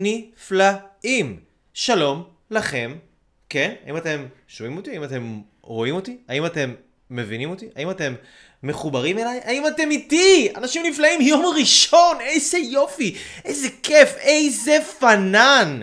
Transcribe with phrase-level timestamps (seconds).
[0.00, 1.40] נפלאים.
[1.74, 2.96] שלום לכם,
[3.48, 3.74] כן?
[3.86, 4.90] האם אתם שומעים אותי?
[4.90, 6.16] האם אתם רואים אותי?
[6.28, 6.74] האם אתם
[7.10, 7.68] מבינים אותי?
[7.76, 8.14] האם אתם
[8.62, 9.40] מחוברים אליי?
[9.44, 10.48] האם אתם איתי?
[10.56, 13.14] אנשים נפלאים, יום ראשון, איזה יופי,
[13.44, 15.82] איזה כיף, איזה פנן.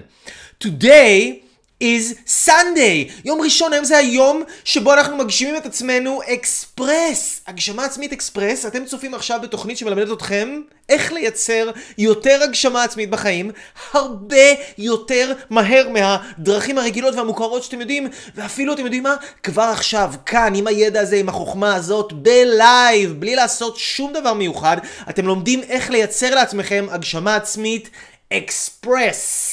[0.63, 1.42] Today
[1.83, 3.11] is Sunday.
[3.25, 7.41] יום ראשון, היום זה היום שבו אנחנו מגשימים את עצמנו אקספרס.
[7.47, 13.51] הגשמה עצמית אקספרס, אתם צופים עכשיו בתוכנית שמלמדת אתכם איך לייצר יותר הגשמה עצמית בחיים,
[13.93, 14.45] הרבה
[14.77, 19.15] יותר מהר מהדרכים הרגילות והמוכרות שאתם יודעים, ואפילו אתם יודעים מה?
[19.43, 24.33] כבר עכשיו, כאן, עם הידע הזה, עם החוכמה הזאת, ב live, בלי לעשות שום דבר
[24.33, 24.77] מיוחד,
[25.09, 27.89] אתם לומדים איך לייצר לעצמכם הגשמה עצמית
[28.33, 29.52] אקספרס.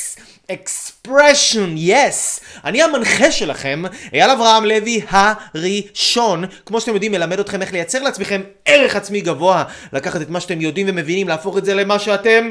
[0.51, 2.41] Expression, yes.
[2.65, 3.83] אני המנחה שלכם,
[4.13, 6.45] אייל אברהם לוי הראשון.
[6.67, 9.65] כמו שאתם יודעים, מלמד אתכם איך לייצר לעצמכם ערך עצמי גבוה.
[9.93, 12.51] לקחת את מה שאתם יודעים ומבינים, להפוך את זה למה שאתם...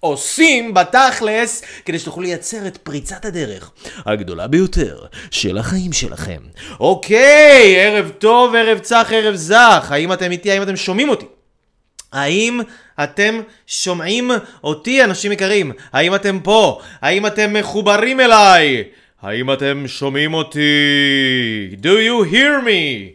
[0.00, 3.70] עושים בתכלס כדי שתוכלו לייצר את פריצת הדרך
[4.06, 4.98] הגדולה ביותר
[5.30, 6.38] של החיים שלכם.
[6.80, 9.88] אוקיי, ערב טוב, ערב צח, ערב זך.
[9.90, 10.50] האם אתם איתי?
[10.50, 11.26] האם אתם שומעים אותי?
[12.12, 12.60] האם
[13.02, 14.30] אתם שומעים
[14.64, 15.72] אותי, אנשים יקרים?
[15.92, 16.80] האם אתם פה?
[17.00, 18.84] האם אתם מחוברים אליי?
[19.22, 21.76] האם אתם שומעים אותי?
[21.82, 23.12] Do you hear me?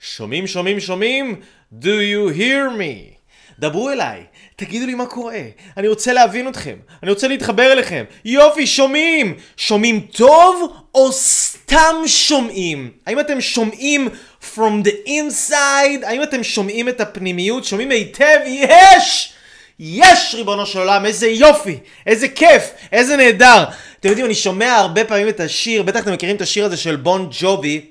[0.00, 1.40] שומעים, שומעים, שומעים?
[1.80, 3.14] Do you hear me?
[3.58, 4.24] דברו אליי,
[4.56, 5.40] תגידו לי מה קורה,
[5.76, 8.04] אני רוצה להבין אתכם, אני רוצה להתחבר אליכם.
[8.24, 9.34] יופי, שומעים!
[9.56, 12.90] שומעים טוב או סתם שומעים?
[13.06, 14.08] האם אתם שומעים
[14.54, 16.06] from the inside?
[16.06, 17.64] האם אתם שומעים את הפנימיות?
[17.64, 18.38] שומעים היטב?
[18.46, 19.32] יש!
[19.78, 23.64] יש ריבונו של עולם, איזה יופי, איזה כיף, איזה נהדר.
[24.00, 26.96] אתם יודעים, אני שומע הרבה פעמים את השיר, בטח אתם מכירים את השיר הזה של
[26.96, 27.86] בון ג'ובי.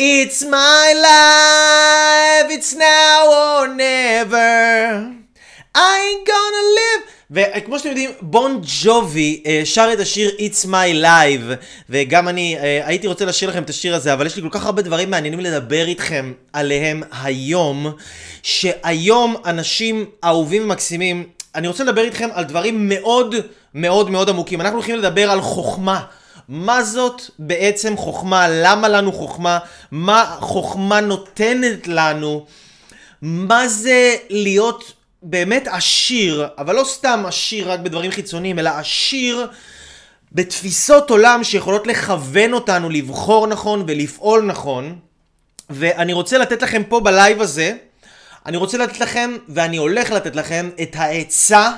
[0.00, 5.21] It's my life, it's now or never.
[5.76, 7.10] I ain't gonna live.
[7.30, 12.80] וכמו שאתם יודעים, בון ג'ובי אה, שר את השיר It's My Life, וגם אני אה,
[12.84, 15.40] הייתי רוצה לשיר לכם את השיר הזה, אבל יש לי כל כך הרבה דברים מעניינים
[15.40, 17.92] לדבר איתכם עליהם היום,
[18.42, 21.24] שהיום אנשים אהובים ומקסימים,
[21.54, 23.34] אני רוצה לדבר איתכם על דברים מאוד
[23.74, 24.60] מאוד מאוד עמוקים.
[24.60, 26.04] אנחנו הולכים לדבר על חוכמה.
[26.48, 28.46] מה זאת בעצם חוכמה?
[28.48, 29.58] למה לנו חוכמה?
[29.90, 32.46] מה חוכמה נותנת לנו?
[33.22, 39.46] מה זה להיות באמת עשיר, אבל לא סתם עשיר רק בדברים חיצוניים, אלא עשיר
[40.32, 44.98] בתפיסות עולם שיכולות לכוון אותנו לבחור נכון ולפעול נכון.
[45.70, 47.76] ואני רוצה לתת לכם פה בלייב הזה,
[48.46, 51.70] אני רוצה לתת לכם, ואני הולך לתת לכם, את העצה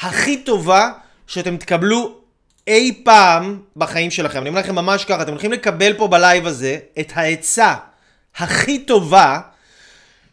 [0.00, 0.90] הכי טובה
[1.26, 2.18] שאתם תקבלו
[2.66, 4.40] אי פעם בחיים שלכם.
[4.40, 7.74] אני אומר לכם ממש ככה, אתם הולכים לקבל פה בלייב הזה את העצה
[8.36, 9.40] הכי טובה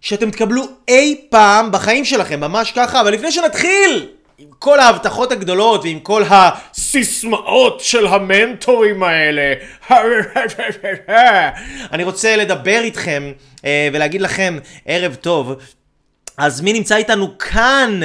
[0.05, 4.07] שאתם תקבלו אי פעם בחיים שלכם, ממש ככה, אבל לפני שנתחיל
[4.37, 9.53] עם כל ההבטחות הגדולות ועם כל הסיסמאות של המנטורים האלה,
[11.93, 13.31] אני רוצה לדבר איתכם
[13.65, 15.55] אה, ולהגיד לכם ערב טוב.
[16.37, 17.99] אז מי נמצא איתנו כאן?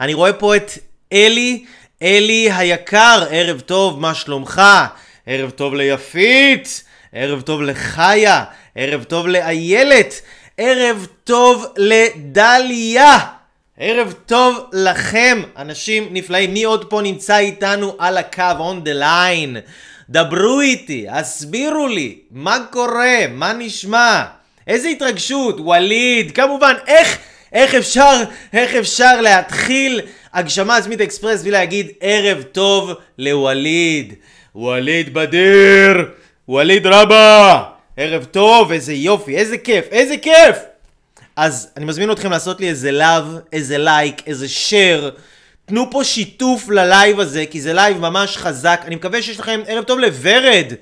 [0.00, 0.72] אני רואה פה את
[1.12, 1.64] אלי,
[2.02, 4.62] אלי היקר, ערב טוב, מה שלומך?
[5.26, 8.44] ערב טוב ליפית, ערב טוב לחיה,
[8.74, 10.20] ערב טוב לאיילת.
[10.60, 13.18] ערב טוב לדליה.
[13.78, 16.54] ערב טוב לכם, אנשים נפלאים.
[16.54, 19.70] מי עוד פה נמצא איתנו על הקו, on the line?
[20.10, 24.24] דברו איתי, הסבירו לי, מה קורה, מה נשמע?
[24.66, 27.18] איזה התרגשות, ווליד, כמובן, איך,
[27.52, 30.00] איך אפשר, איך אפשר להתחיל
[30.34, 34.14] הגשמה עצמית אקספרס ולהגיד ערב טוב לווליד.
[34.54, 36.08] ווליד בדיר,
[36.48, 37.77] ווליד רבה.
[38.00, 40.56] ערב טוב, איזה יופי, איזה כיף, איזה כיף!
[41.36, 43.22] אז אני מזמין אתכם לעשות לי איזה love,
[43.52, 45.10] איזה לייק, איזה share.
[45.66, 48.80] תנו פה שיתוף ל live הזה, כי זה live ממש חזק.
[48.84, 50.72] אני מקווה שיש לכם ערב טוב לוורד.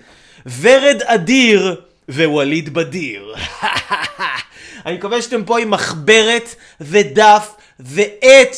[0.61, 3.35] ורד אדיר ווליד בדיר.
[4.87, 7.51] אני מקווה שאתם פה עם מחברת ודף
[7.81, 8.57] ועט.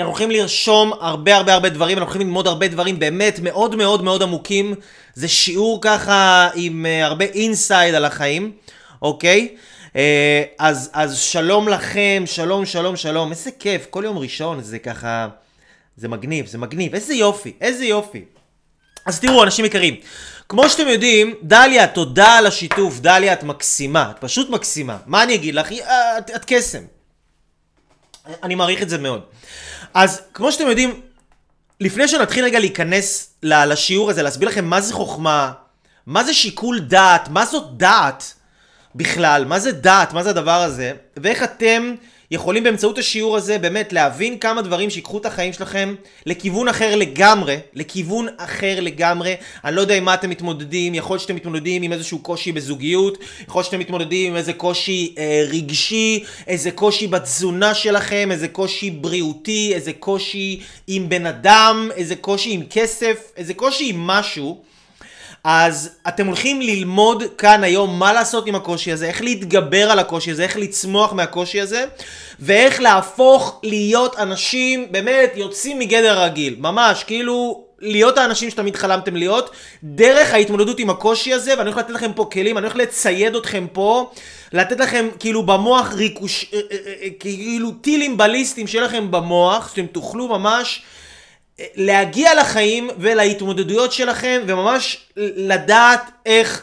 [0.00, 3.76] כי אנחנו הולכים לרשום הרבה הרבה הרבה דברים, אנחנו הולכים ללמוד הרבה דברים באמת מאוד
[3.76, 4.74] מאוד מאוד עמוקים.
[5.14, 8.52] זה שיעור ככה עם uh, הרבה אינסייד על החיים,
[9.02, 9.48] אוקיי?
[9.86, 9.92] Uh,
[10.58, 13.30] אז, אז שלום לכם, שלום, שלום, שלום.
[13.30, 15.28] איזה כיף, כל יום ראשון זה ככה...
[15.96, 16.94] זה מגניב, זה מגניב.
[16.94, 18.24] איזה יופי, איזה יופי.
[19.06, 19.94] אז תראו, אנשים יקרים,
[20.48, 23.00] כמו שאתם יודעים, דליה, תודה על השיתוף.
[23.00, 24.96] דליה, את מקסימה, את פשוט מקסימה.
[25.06, 25.72] מה אני אגיד לך?
[26.18, 26.99] את, את קסם.
[28.42, 29.22] אני מעריך את זה מאוד.
[29.94, 31.00] אז כמו שאתם יודעים,
[31.80, 35.52] לפני שנתחיל רגע להיכנס לשיעור הזה, להסביר לכם מה זה חוכמה,
[36.06, 38.34] מה זה שיקול דעת, מה זאת דעת
[38.94, 41.94] בכלל, מה זה דעת, מה זה הדבר הזה, ואיך אתם
[42.30, 45.94] יכולים באמצעות השיעור הזה באמת להבין כמה דברים שיקחו את החיים שלכם
[46.26, 49.34] לכיוון אחר לגמרי, לכיוון אחר לגמרי.
[49.64, 53.18] אני לא יודע עם מה אתם מתמודדים, יכול להיות שאתם מתמודדים עם איזשהו קושי בזוגיות,
[53.48, 58.90] יכול להיות שאתם מתמודדים עם איזה קושי אה, רגשי, איזה קושי בתזונה שלכם, איזה קושי
[58.90, 64.69] בריאותי, איזה קושי עם בן אדם, איזה קושי עם כסף, איזה קושי עם משהו.
[65.44, 70.30] אז אתם הולכים ללמוד כאן היום מה לעשות עם הקושי הזה, איך להתגבר על הקושי
[70.30, 71.84] הזה, איך לצמוח מהקושי הזה,
[72.40, 76.56] ואיך להפוך להיות אנשים באמת יוצאים מגדר הרגיל.
[76.58, 77.64] ממש, כאילו...
[77.80, 79.50] להיות האנשים שתמיד חלמתם להיות,
[79.84, 83.66] דרך ההתמודדות עם הקושי הזה, ואני הולך לתת לכם פה כלים, אני הולך לצייד אתכם
[83.72, 84.10] פה,
[84.52, 86.46] לתת לכם כאילו במוח ריקוש...
[86.52, 90.82] אה, אה, אה, כאילו טילים בליסטיים שיהיה לכם במוח, שאתם תוכלו ממש
[91.74, 96.62] להגיע לחיים ולהתמודדויות שלכם וממש לדעת איך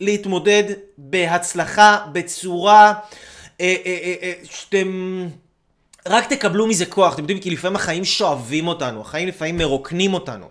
[0.00, 0.64] להתמודד
[0.98, 2.92] בהצלחה, בצורה
[3.60, 5.26] אה, אה, אה, שאתם
[6.08, 7.14] רק תקבלו מזה כוח.
[7.14, 10.46] אתם יודעים, כי לפעמים החיים שואבים אותנו, החיים לפעמים מרוקנים אותנו.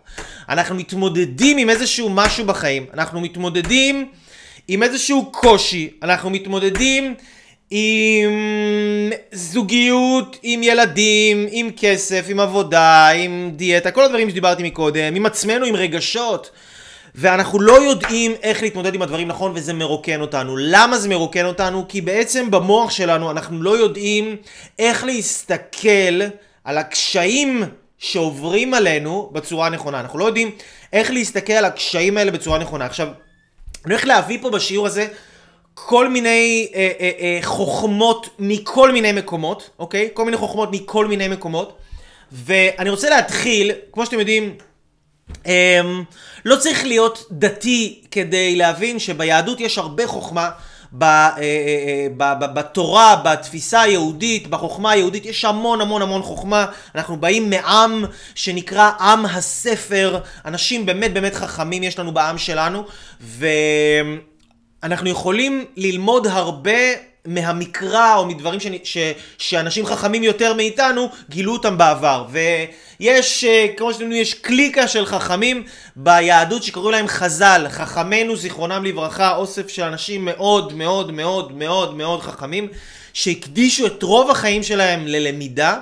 [0.50, 4.12] אנחנו מתמודדים עם איזשהו משהו בחיים, אנחנו מתמודדים
[4.68, 7.16] עם איזשהו קושי, אנחנו מתמודדים
[7.69, 15.25] עם זוגיות, עם ילדים, עם כסף, עם עבודה, עם דיאטה, כל הדברים שדיברתי מקודם, עם
[15.25, 16.51] עצמנו, עם רגשות.
[17.15, 20.57] ואנחנו לא יודעים איך להתמודד עם הדברים נכון וזה מרוקן אותנו.
[20.57, 21.86] למה זה מרוקן אותנו?
[21.89, 24.36] כי בעצם במוח שלנו אנחנו לא יודעים
[24.80, 26.21] איך להסתכל
[26.63, 27.63] על הקשיים
[27.98, 30.00] שעוברים עלינו בצורה הנכונה.
[30.00, 30.51] אנחנו לא יודעים
[30.94, 32.86] איך להסתכל על הקשיים האלה בצורה נכונה.
[32.86, 33.07] עכשיו,
[33.86, 35.07] אני הולך להביא פה בשיעור הזה
[35.74, 40.10] כל מיני אה, אה, אה, חוכמות מכל מיני מקומות, אוקיי?
[40.14, 41.78] כל מיני חוכמות מכל מיני מקומות.
[42.31, 44.56] ואני רוצה להתחיל, כמו שאתם יודעים,
[45.48, 45.81] אה,
[46.46, 50.50] לא צריך להיות דתי כדי להבין שביהדות יש הרבה חוכמה.
[50.98, 56.22] ב, אה, אה, אה, ב, ב, בתורה, בתפיסה היהודית, בחוכמה היהודית, יש המון המון המון
[56.22, 56.66] חוכמה.
[56.96, 58.06] אנחנו באים מעם
[58.36, 62.84] שנקרא עם הספר, אנשים באמת באמת חכמים יש לנו בעם שלנו,
[63.22, 63.48] ו...
[64.83, 66.77] אנחנו יכולים ללמוד הרבה
[67.25, 68.97] מהמקרא או מדברים ש, ש,
[69.38, 72.25] שאנשים חכמים יותר מאיתנו גילו אותם בעבר.
[72.30, 75.63] ויש, אה, כמו שאתם יודעים, יש קליקה של חכמים
[75.95, 82.21] ביהדות שקוראים להם חז"ל, חכמינו זיכרונם לברכה, אוסף של אנשים מאוד מאוד מאוד מאוד מאוד
[82.21, 82.68] חכמים,
[83.13, 85.79] שהקדישו את רוב החיים שלהם ללמידה.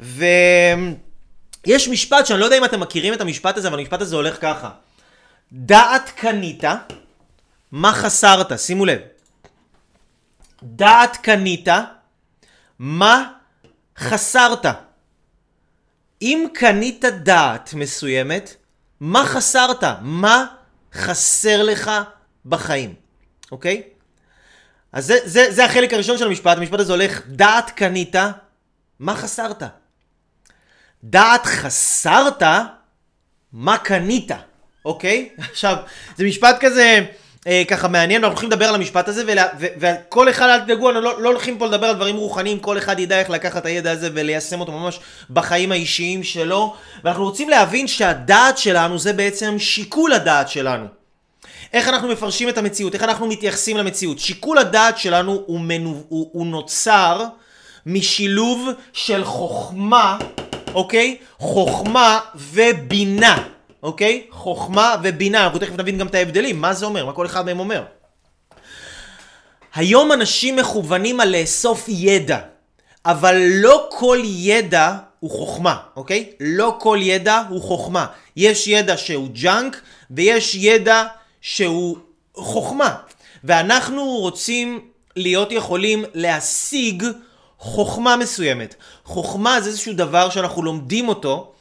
[0.00, 4.36] ויש משפט שאני לא יודע אם אתם מכירים את המשפט הזה, אבל המשפט הזה הולך
[4.40, 4.70] ככה.
[5.52, 6.64] דעת קנית
[7.72, 8.58] מה חסרת?
[8.58, 9.00] שימו לב.
[10.62, 11.68] דעת קנית,
[12.78, 13.32] מה
[13.98, 14.66] חסרת?
[16.22, 18.56] אם קנית דעת מסוימת,
[19.00, 19.84] מה חסרת?
[20.00, 20.46] מה
[20.92, 21.90] חסר לך
[22.46, 22.94] בחיים,
[23.52, 23.82] אוקיי?
[24.92, 28.14] אז זה, זה, זה החלק הראשון של המשפט, המשפט הזה הולך, דעת קנית,
[28.98, 29.62] מה חסרת?
[31.04, 32.42] דעת חסרת,
[33.52, 34.30] מה קנית,
[34.84, 35.28] אוקיי?
[35.50, 35.76] עכשיו,
[36.16, 37.06] זה משפט כזה...
[37.46, 40.90] אה, ככה מעניין, אנחנו הולכים לדבר על המשפט הזה, ולה, ו, וכל אחד, אל תדאגו,
[40.90, 43.66] אנחנו לא, לא הולכים פה לדבר על דברים רוחניים, כל אחד ידע איך לקחת את
[43.66, 45.00] הידע הזה וליישם אותו ממש
[45.30, 46.74] בחיים האישיים שלו,
[47.04, 50.86] ואנחנו רוצים להבין שהדעת שלנו זה בעצם שיקול הדעת שלנו.
[51.72, 54.18] איך אנחנו מפרשים את המציאות, איך אנחנו מתייחסים למציאות.
[54.18, 57.24] שיקול הדעת שלנו הוא, מנו, הוא, הוא נוצר
[57.86, 60.18] משילוב של חוכמה,
[60.74, 61.16] אוקיי?
[61.38, 63.42] חוכמה ובינה.
[63.82, 64.26] אוקיי?
[64.30, 67.60] חוכמה ובינה, אנחנו תכף נבין גם את ההבדלים, מה זה אומר, מה כל אחד מהם
[67.60, 67.84] אומר.
[69.74, 72.38] היום אנשים מכוונים על לאסוף ידע,
[73.04, 76.30] אבל לא כל ידע הוא חוכמה, אוקיי?
[76.40, 78.06] לא כל ידע הוא חוכמה.
[78.36, 81.04] יש ידע שהוא ג'אנק ויש ידע
[81.40, 81.98] שהוא
[82.34, 82.96] חוכמה.
[83.44, 84.80] ואנחנו רוצים
[85.16, 87.04] להיות יכולים להשיג
[87.58, 88.74] חוכמה מסוימת.
[89.04, 91.52] חוכמה זה איזשהו דבר שאנחנו לומדים אותו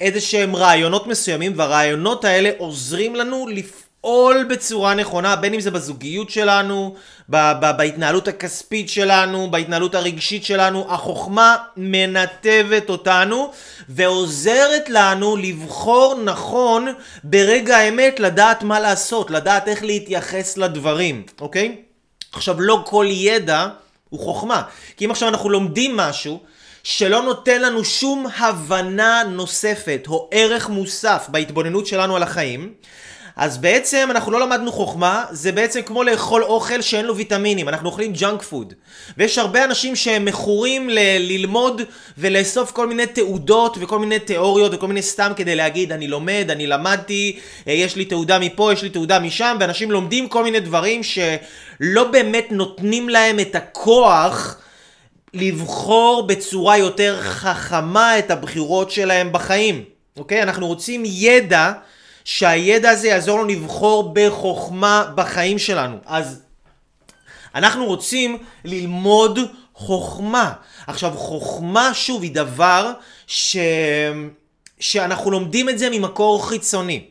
[0.00, 6.30] איזה שהם רעיונות מסוימים, והרעיונות האלה עוזרים לנו לפעול בצורה נכונה, בין אם זה בזוגיות
[6.30, 6.94] שלנו,
[7.28, 10.86] בהתנהלות הכספית שלנו, בהתנהלות הרגשית שלנו.
[10.88, 13.50] החוכמה מנתבת אותנו
[13.88, 16.88] ועוזרת לנו לבחור נכון
[17.24, 21.76] ברגע האמת לדעת מה לעשות, לדעת איך להתייחס לדברים, אוקיי?
[22.32, 23.68] עכשיו, לא כל ידע
[24.08, 24.62] הוא חוכמה.
[24.96, 26.40] כי אם עכשיו אנחנו לומדים משהו,
[26.88, 32.72] שלא נותן לנו שום הבנה נוספת או ערך מוסף בהתבוננות שלנו על החיים,
[33.36, 37.88] אז בעצם אנחנו לא למדנו חוכמה, זה בעצם כמו לאכול אוכל שאין לו ויטמינים, אנחנו
[37.88, 38.74] אוכלים ג'אנק פוד.
[39.18, 41.82] ויש הרבה אנשים שהם מכורים ל- ללמוד
[42.18, 46.66] ולאסוף כל מיני תעודות וכל מיני תיאוריות וכל מיני סתם כדי להגיד אני לומד, אני
[46.66, 47.38] למדתי,
[47.68, 52.04] אה, יש לי תעודה מפה, יש לי תעודה משם, ואנשים לומדים כל מיני דברים שלא
[52.04, 54.58] באמת נותנים להם את הכוח
[55.36, 59.84] לבחור בצורה יותר חכמה את הבחירות שלהם בחיים,
[60.16, 60.42] אוקיי?
[60.42, 61.72] אנחנו רוצים ידע,
[62.24, 65.96] שהידע הזה יעזור לנו לבחור בחוכמה בחיים שלנו.
[66.06, 66.42] אז
[67.54, 69.38] אנחנו רוצים ללמוד
[69.74, 70.52] חוכמה.
[70.86, 72.92] עכשיו, חוכמה, שוב, היא דבר
[73.26, 73.56] ש...
[74.80, 77.04] שאנחנו לומדים את זה ממקור חיצוני.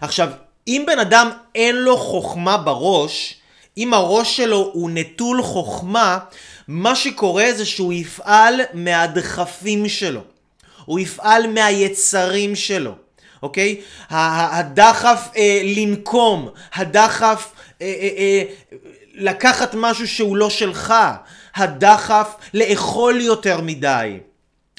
[0.00, 0.28] עכשיו,
[0.68, 3.34] אם בן אדם אין לו חוכמה בראש,
[3.78, 6.18] אם הראש שלו הוא נטול חוכמה,
[6.72, 10.20] מה שקורה זה שהוא יפעל מהדחפים שלו.
[10.84, 12.94] הוא יפעל מהיצרים שלו,
[13.42, 13.80] אוקיי?
[14.10, 18.42] הדחף אה, לנקום, הדחף אה, אה, אה,
[19.14, 20.94] לקחת משהו שהוא לא שלך,
[21.54, 24.18] הדחף לאכול יותר מדי.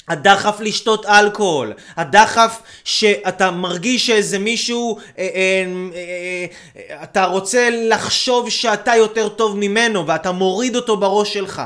[0.08, 6.46] הדחף לשתות אלכוהול, הדחף שאתה מרגיש שאיזה מישהו, אה, אה, אה,
[6.90, 11.62] אה, אתה רוצה לחשוב שאתה יותר טוב ממנו ואתה מוריד אותו בראש שלך.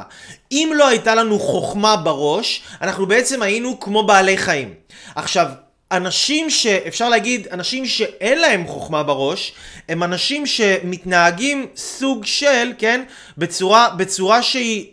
[0.52, 4.74] אם לא הייתה לנו חוכמה בראש, אנחנו בעצם היינו כמו בעלי חיים.
[5.14, 5.46] עכשיו,
[5.92, 9.52] אנשים שאפשר להגיד, אנשים שאין להם חוכמה בראש,
[9.88, 13.04] הם אנשים שמתנהגים סוג של, כן,
[13.38, 14.86] בצורה, בצורה שהיא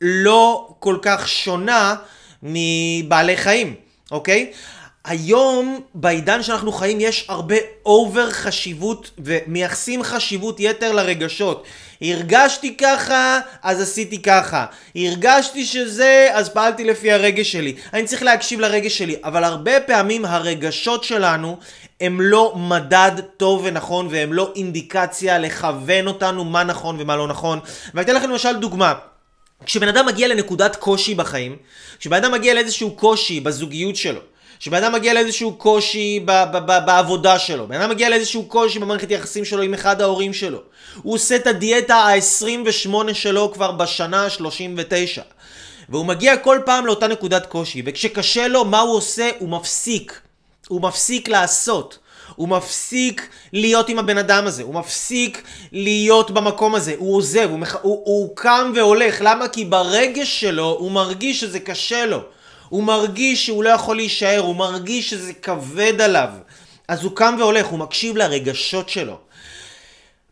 [0.00, 1.94] לא כל כך שונה
[2.44, 3.74] מבעלי חיים,
[4.10, 4.52] אוקיי?
[5.04, 11.64] היום, בעידן שאנחנו חיים, יש הרבה אובר חשיבות ומייחסים חשיבות יתר לרגשות.
[12.02, 14.66] הרגשתי ככה, אז עשיתי ככה.
[14.96, 17.74] הרגשתי שזה, אז פעלתי לפי הרגש שלי.
[17.92, 21.56] אני צריך להקשיב לרגש שלי, אבל הרבה פעמים הרגשות שלנו
[22.00, 27.58] הם לא מדד טוב ונכון והם לא אינדיקציה לכוון אותנו מה נכון ומה לא נכון.
[27.94, 28.94] ואני אתן לכם למשל דוגמה.
[29.66, 31.56] כשבן אדם מגיע לנקודת קושי בחיים,
[31.98, 34.20] כשבן אדם מגיע לאיזשהו קושי בזוגיות שלו,
[34.58, 38.78] כשבן אדם מגיע לאיזשהו קושי ב- ב- ב- בעבודה שלו, בן אדם מגיע לאיזשהו קושי
[38.78, 40.58] במערכת יחסים שלו עם אחד ההורים שלו,
[41.02, 45.20] הוא עושה את הדיאטה ה-28 שלו כבר בשנה ה-39
[45.88, 49.30] והוא מגיע כל פעם לאותה נקודת קושי, וכשקשה לו, מה הוא עושה?
[49.38, 50.20] הוא מפסיק.
[50.68, 51.98] הוא מפסיק לעשות.
[52.36, 57.58] הוא מפסיק להיות עם הבן אדם הזה, הוא מפסיק להיות במקום הזה, הוא עוזב, הוא,
[57.58, 57.76] מח...
[57.82, 59.48] הוא, הוא קם והולך, למה?
[59.48, 62.20] כי ברגש שלו הוא מרגיש שזה קשה לו,
[62.68, 66.28] הוא מרגיש שהוא לא יכול להישאר, הוא מרגיש שזה כבד עליו,
[66.88, 69.18] אז הוא קם והולך, הוא מקשיב לרגשות שלו.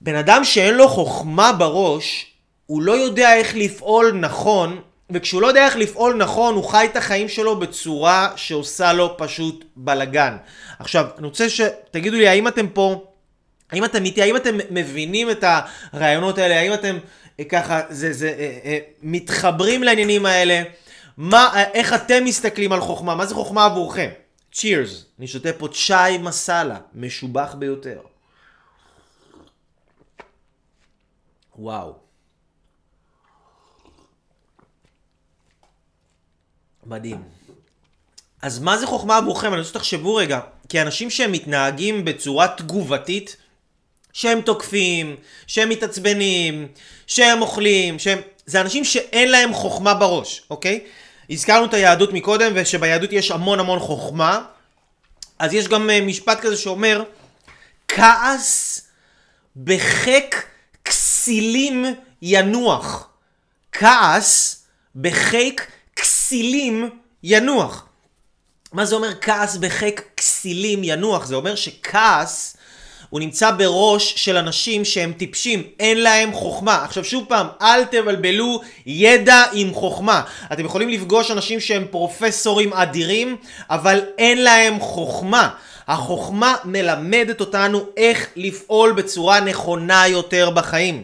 [0.01, 2.27] בן אדם שאין לו חוכמה בראש,
[2.67, 4.81] הוא לא יודע איך לפעול נכון
[5.15, 9.65] וכשהוא לא יודע איך לפעול נכון, הוא חי את החיים שלו בצורה שעושה לו פשוט
[9.77, 10.37] בלאגן.
[10.79, 13.05] עכשיו, אני רוצה שתגידו לי, האם אתם פה,
[13.71, 15.45] האם אתם איתי, האם אתם מבינים את
[15.93, 16.99] הרעיונות האלה, האם אתם
[17.41, 20.63] אה, ככה, זה, זה, אה, אה, מתחברים לעניינים האלה,
[21.17, 24.11] מה, איך אתם מסתכלים על חוכמה, מה זה חוכמה עבורכם?
[24.53, 28.01] צ'ירס, אני שותה פה צ'אי מסאלה, משובח ביותר.
[31.57, 32.02] וואו.
[36.87, 37.23] מדהים.
[38.43, 39.49] אז מה זה חוכמה עבורכם?
[39.49, 43.37] אני רוצה שתחשבו רגע, כי אנשים שהם מתנהגים בצורה תגובתית,
[44.13, 46.69] שהם תוקפים, שהם מתעצבנים,
[47.07, 48.19] שהם אוכלים, שהם...
[48.47, 50.81] זה אנשים שאין להם חוכמה בראש, אוקיי?
[51.31, 54.45] הזכרנו את היהדות מקודם, ושביהדות יש המון המון חוכמה.
[55.39, 57.03] אז יש גם אה, משפט כזה שאומר,
[57.89, 58.81] כעס
[59.57, 60.47] בחיק
[60.85, 61.85] כסילים
[62.23, 63.09] ינוח.
[63.73, 64.65] כעס
[64.97, 66.91] בחיק כסילים
[67.23, 67.87] ינוח.
[68.73, 71.27] מה זה אומר כעס בחיק כסילים ינוח?
[71.27, 72.57] זה אומר שכעס
[73.13, 76.85] הוא נמצא בראש של אנשים שהם טיפשים, אין להם חוכמה.
[76.85, 80.23] עכשיו שוב פעם, אל תבלבלו ידע עם חוכמה.
[80.53, 83.37] אתם יכולים לפגוש אנשים שהם פרופסורים אדירים,
[83.71, 85.49] אבל אין להם חוכמה.
[85.89, 91.03] החוכמה מלמדת אותנו איך לפעול בצורה נכונה יותר בחיים.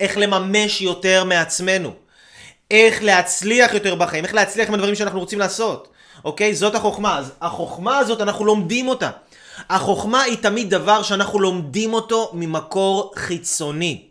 [0.00, 1.92] איך לממש יותר מעצמנו.
[2.70, 5.88] איך להצליח יותר בחיים, איך להצליח עם הדברים שאנחנו רוצים לעשות.
[6.24, 6.54] אוקיי?
[6.54, 7.18] זאת החוכמה.
[7.18, 9.10] אז החוכמה הזאת, אנחנו לומדים אותה.
[9.70, 14.02] החוכמה היא תמיד דבר שאנחנו לומדים אותו ממקור חיצוני.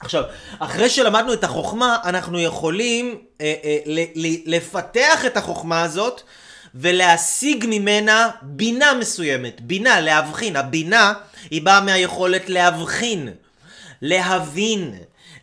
[0.00, 0.24] עכשיו,
[0.58, 6.22] אחרי שלמדנו את החוכמה, אנחנו יכולים אה, אה, ל- ל- לפתח את החוכמה הזאת
[6.74, 9.60] ולהשיג ממנה בינה מסוימת.
[9.60, 10.56] בינה, להבחין.
[10.56, 11.12] הבינה
[11.50, 13.28] היא באה מהיכולת להבחין,
[14.02, 14.94] להבין,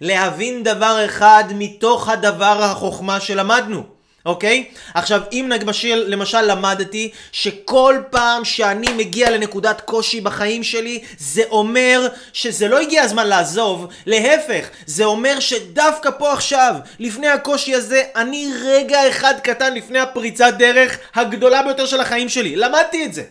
[0.01, 3.83] להבין דבר אחד מתוך הדבר החוכמה שלמדנו.
[4.25, 4.65] אוקיי?
[4.93, 12.07] עכשיו, אם למשל, למשל למדתי שכל פעם שאני מגיע לנקודת קושי בחיים שלי, זה אומר
[12.33, 18.51] שזה לא הגיע הזמן לעזוב, להפך, זה אומר שדווקא פה עכשיו, לפני הקושי הזה, אני
[18.63, 22.55] רגע אחד קטן לפני הפריצת דרך הגדולה ביותר של החיים שלי.
[22.55, 23.23] למדתי את זה.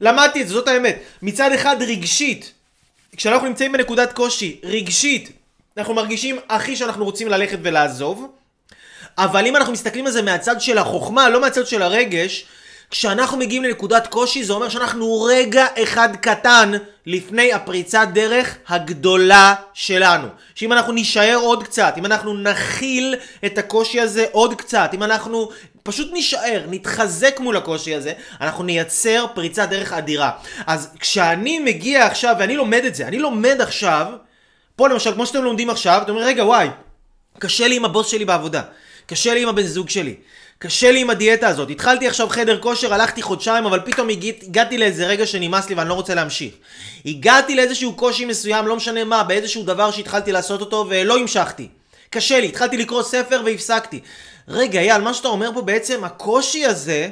[0.00, 0.98] למדתי את זה, זאת האמת.
[1.22, 2.52] מצד אחד רגשית,
[3.16, 5.43] כשאנחנו נמצאים בנקודת קושי, רגשית,
[5.78, 8.28] אנחנו מרגישים הכי שאנחנו רוצים ללכת ולעזוב.
[9.18, 12.44] אבל אם אנחנו מסתכלים על זה מהצד של החוכמה, לא מהצד של הרגש,
[12.90, 16.72] כשאנחנו מגיעים לנקודת קושי, זה אומר שאנחנו רגע אחד קטן
[17.06, 20.28] לפני הפריצת דרך הגדולה שלנו.
[20.54, 23.16] שאם אנחנו נישאר עוד קצת, אם אנחנו נכיל
[23.46, 25.50] את הקושי הזה עוד קצת, אם אנחנו
[25.82, 30.30] פשוט נישאר, נתחזק מול הקושי הזה, אנחנו נייצר פריצת דרך אדירה.
[30.66, 34.06] אז כשאני מגיע עכשיו, ואני לומד את זה, אני לומד עכשיו,
[34.76, 36.68] פה למשל, כמו שאתם לומדים עכשיו, אתם אומרים, רגע, וואי,
[37.38, 38.62] קשה לי עם הבוס שלי בעבודה,
[39.06, 40.14] קשה לי עם הבן זוג שלי.
[40.58, 41.70] קשה לי עם הדיאטה הזאת.
[41.70, 45.88] התחלתי עכשיו חדר כושר, הלכתי חודשיים, אבל פתאום הגעת, הגעתי לאיזה רגע שנמאס לי ואני
[45.88, 46.54] לא רוצה להמשיך.
[47.06, 51.68] הגעתי לאיזשהו קושי מסוים, לא משנה מה, באיזשהו דבר שהתחלתי לעשות אותו ולא המשכתי.
[52.10, 54.00] קשה לי, התחלתי לקרוא ספר והפסקתי.
[54.48, 57.08] רגע, אייל, מה שאתה אומר פה בעצם, הקושי הזה,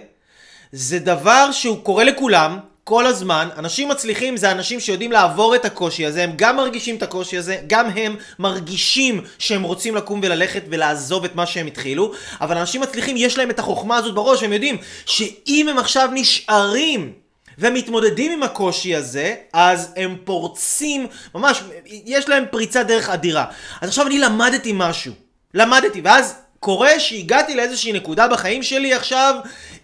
[0.72, 3.48] זה דבר שהוא קורה לכולם, כל הזמן.
[3.58, 7.56] אנשים מצליחים זה אנשים שיודעים לעבור את הקושי הזה, הם גם מרגישים את הקושי הזה,
[7.66, 13.16] גם הם מרגישים שהם רוצים לקום וללכת ולעזוב את מה שהם התחילו, אבל אנשים מצליחים,
[13.16, 17.12] יש להם את החוכמה הזאת בראש, הם יודעים שאם הם עכשיו נשארים
[17.58, 23.44] ומתמודדים עם הקושי הזה, אז הם פורצים, ממש, יש להם פריצת דרך אדירה.
[23.80, 25.12] אז עכשיו אני למדתי משהו,
[25.54, 29.34] למדתי, ואז קורה שהגעתי לאיזושהי נקודה בחיים שלי עכשיו,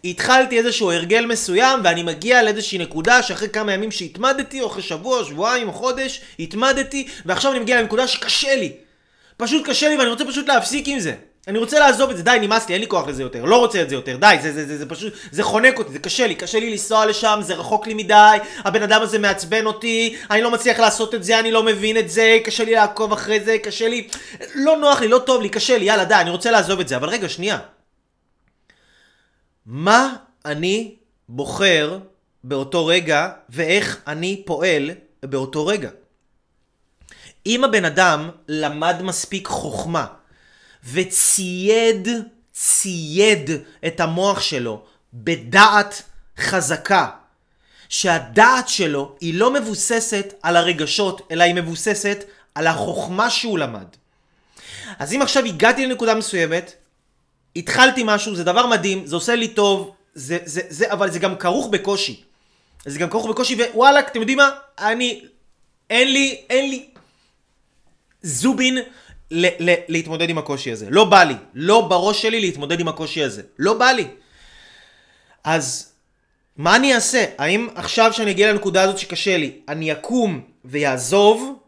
[0.04, 5.24] התחלתי איזשהו הרגל מסוים, ואני מגיע לאיזושהי נקודה שאחרי כמה ימים שהתמדתי, או אחרי שבוע,
[5.24, 8.72] שבועיים או חודש, התמדתי, ועכשיו אני מגיע לנקודה שקשה לי.
[9.36, 11.14] פשוט קשה לי ואני רוצה פשוט להפסיק עם זה.
[11.48, 13.82] אני רוצה לעזוב את זה, די, נמאס לי, אין לי כוח לזה יותר, לא רוצה
[13.82, 16.34] את זה יותר, די, זה, זה, זה, זה פשוט, זה חונק אותי, זה קשה לי,
[16.34, 20.50] קשה לי לנסוע לשם, זה רחוק לי מדי, הבן אדם הזה מעצבן אותי, אני לא
[20.50, 23.88] מצליח לעשות את זה, אני לא מבין את זה, קשה לי לעקוב אחרי זה, קשה
[23.88, 24.08] לי,
[24.54, 26.96] לא נוח לי, לא טוב לי, קשה לי, יאללה, די, אני רוצה לעזוב את זה,
[26.96, 27.58] אבל רגע, שנייה.
[29.68, 30.94] מה אני
[31.28, 31.98] בוחר
[32.44, 34.90] באותו רגע, ואיך אני פועל
[35.22, 35.90] באותו רגע?
[37.46, 40.06] אם הבן אדם למד מספיק חוכמה,
[40.92, 42.08] וצייד,
[42.52, 43.50] צייד
[43.86, 44.84] את המוח שלו
[45.14, 46.02] בדעת
[46.38, 47.08] חזקה.
[47.88, 53.86] שהדעת שלו היא לא מבוססת על הרגשות, אלא היא מבוססת על החוכמה שהוא למד.
[54.98, 56.74] אז אם עכשיו הגעתי לנקודה מסוימת,
[57.58, 61.36] התחלתי משהו, זה דבר מדהים, זה עושה לי טוב, זה, זה, זה, אבל זה גם
[61.36, 62.22] כרוך בקושי.
[62.86, 64.50] זה גם כרוך בקושי, ווואלה, אתם יודעים מה?
[64.78, 65.24] אני,
[65.90, 66.86] אין לי, אין לי
[68.22, 68.78] זובין
[69.30, 70.86] ל- ל- להתמודד עם הקושי הזה.
[70.90, 71.34] לא בא לי.
[71.54, 73.42] לא בראש שלי להתמודד עם הקושי הזה.
[73.58, 74.06] לא בא לי.
[75.44, 75.92] אז
[76.56, 77.24] מה אני אעשה?
[77.38, 81.58] האם עכשיו שאני אגיע לנקודה הזאת שקשה לי, אני אקום ויעזוב,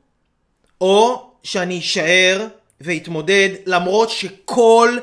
[0.80, 2.46] או שאני אשאר
[2.80, 4.98] ואתמודד למרות שכל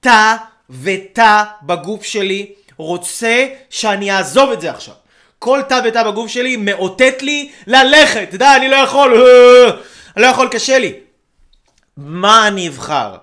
[0.00, 0.36] תא
[0.70, 4.94] ותא בגוף שלי רוצה שאני אעזוב את זה עכשיו.
[5.38, 8.28] כל תא ותא בגוף שלי מאותת לי ללכת.
[8.34, 9.24] די, אני לא יכול,
[10.16, 10.92] אני לא יכול, קשה לי.
[11.96, 13.16] מה אני אבחר?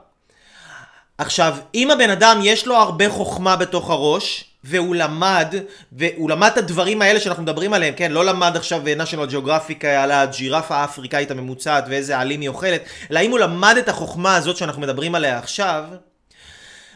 [1.17, 5.55] עכשיו, אם הבן אדם יש לו הרבה חוכמה בתוך הראש, והוא למד,
[5.91, 8.12] והוא למד את הדברים האלה שאנחנו מדברים עליהם, כן?
[8.12, 12.81] לא למד עכשיו national geographic על הג'ירפה האפריקאית הממוצעת ואיזה עלים היא אוכלת,
[13.12, 15.83] אלא אם הוא למד את החוכמה הזאת שאנחנו מדברים עליה עכשיו,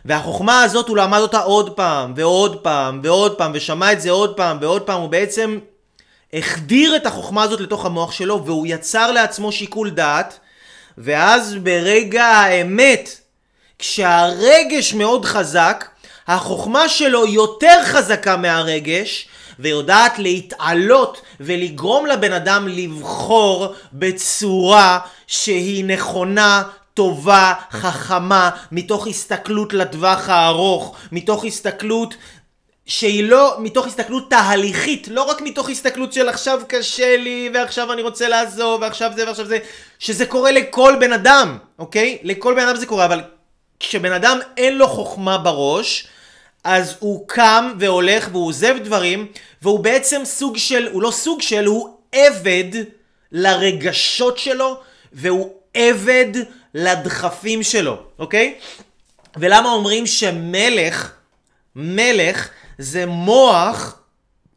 [0.08, 4.38] והחוכמה הזאת הוא למד אותה עוד פעם, ועוד פעם, ועוד פעם, ושמע את זה עוד
[4.38, 5.60] פעם, ועוד פעם, הוא בעצם
[6.34, 10.40] החדיר את החוכמה הזאת לתוך המוח שלו, והוא יצר לעצמו שיקול דעת,
[10.98, 13.10] ואז ברגע האמת,
[13.80, 15.86] כשהרגש מאוד חזק,
[16.28, 19.28] החוכמה שלו יותר חזקה מהרגש,
[19.60, 26.64] ויודעת להתעלות ולגרום לבן אדם לבחור בצורה שהיא נכונה,
[26.98, 32.16] טובה, חכמה, מתוך הסתכלות לטווח הארוך, מתוך הסתכלות
[32.86, 38.02] שהיא לא מתוך הסתכלות תהליכית, לא רק מתוך הסתכלות של עכשיו קשה לי, ועכשיו אני
[38.02, 39.58] רוצה לעזוב, ועכשיו זה ועכשיו זה,
[40.00, 42.18] שזה קורה לכל בן אדם, אוקיי?
[42.24, 43.22] לכל בן אדם זה קורה, אבל
[43.80, 46.08] כשבן אדם אין לו חוכמה בראש,
[46.64, 49.28] אז הוא קם והולך והוא עוזב דברים,
[49.62, 52.84] והוא בעצם סוג של, הוא לא סוג של, הוא עבד
[53.32, 54.80] לרגשות שלו,
[55.14, 56.32] והוא עבד
[56.78, 58.56] לדחפים שלו, אוקיי?
[59.38, 61.12] ולמה אומרים שמלך,
[61.76, 64.00] מלך, זה מוח,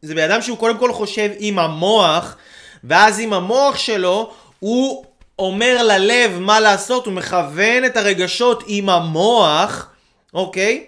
[0.01, 2.35] זה בן אדם שהוא קודם כל חושב עם המוח,
[2.83, 5.05] ואז עם המוח שלו הוא
[5.39, 9.87] אומר ללב מה לעשות, הוא מכוון את הרגשות עם המוח,
[10.33, 10.85] אוקיי?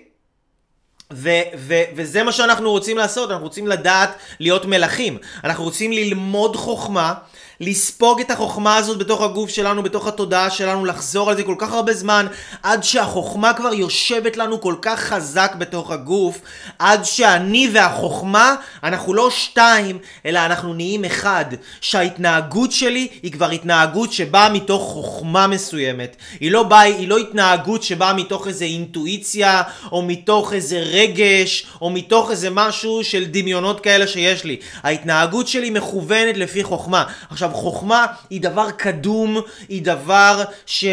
[1.14, 5.18] ו- ו- וזה מה שאנחנו רוצים לעשות, אנחנו רוצים לדעת להיות מלכים.
[5.44, 7.14] אנחנו רוצים ללמוד חוכמה,
[7.60, 11.72] לספוג את החוכמה הזאת בתוך הגוף שלנו, בתוך התודעה שלנו, לחזור על זה כל כך
[11.74, 12.28] הרבה זמן,
[12.64, 16.40] עד שהחוכמה כבר יושבת לנו כל כך חזק בתוך הגוף,
[16.80, 21.46] עד שאני והחוכמה, אנחנו לא שתיים, אלא אנחנו נהיים אחד.
[21.82, 26.16] שההתנהגות שלי היא כבר התנהגות שבאה מתוך חוכמה מסוימת.
[26.40, 29.62] היא לא באה, היא לא התנהגות שבאה מתוך איזה אינטואיציה,
[29.92, 34.58] או מתוך איזה רגש, או מתוך איזה משהו של דמיונות כאלה שיש לי.
[34.84, 37.04] ההתנהגות שלי מכוונת לפי חוכמה.
[37.30, 40.86] עכשיו, חוכמה היא דבר קדום, היא דבר ש...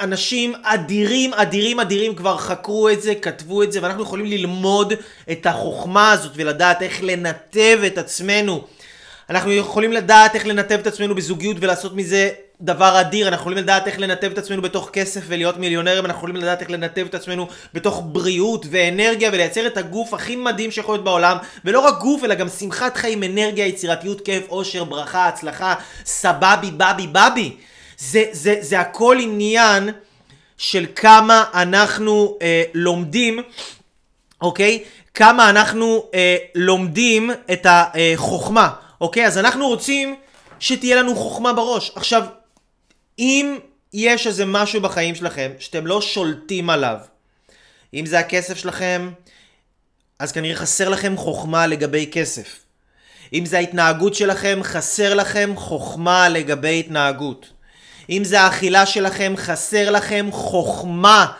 [0.00, 4.92] אנשים אדירים, אדירים, אדירים כבר חקרו את זה, כתבו את זה, ואנחנו יכולים ללמוד
[5.32, 8.64] את החוכמה הזאת ולדעת איך לנתב את עצמנו.
[9.30, 12.30] אנחנו יכולים לדעת איך לנתב את עצמנו בזוגיות ולעשות מזה
[12.62, 16.36] דבר אדיר, אנחנו יכולים לדעת איך לנתב את עצמנו בתוך כסף ולהיות מיליונרים, אנחנו יכולים
[16.36, 21.04] לדעת איך לנתב את עצמנו בתוך בריאות ואנרגיה ולייצר את הגוף הכי מדהים שיכול להיות
[21.04, 26.70] בעולם, ולא רק גוף אלא גם שמחת חיים, אנרגיה, יצירתיות, כיף, אושר, ברכה, הצלחה, סבבי,
[26.76, 27.56] בבי, בבי.
[27.98, 29.90] זה, זה, זה הכל עניין
[30.58, 33.38] של כמה אנחנו אה, לומדים,
[34.40, 34.84] אוקיי?
[35.14, 38.68] כמה אנחנו אה, לומדים את החוכמה,
[39.00, 39.26] אוקיי?
[39.26, 40.14] אז אנחנו רוצים
[40.60, 41.92] שתהיה לנו חוכמה בראש.
[41.94, 42.22] עכשיו,
[43.18, 43.58] אם
[43.92, 46.98] יש איזה משהו בחיים שלכם שאתם לא שולטים עליו,
[47.94, 49.10] אם זה הכסף שלכם,
[50.18, 52.58] אז כנראה חסר לכם חוכמה לגבי כסף.
[53.32, 57.52] אם זה ההתנהגות שלכם, חסר לכם חוכמה לגבי התנהגות.
[58.10, 61.32] אם זה האכילה שלכם, חסר לכם חוכמה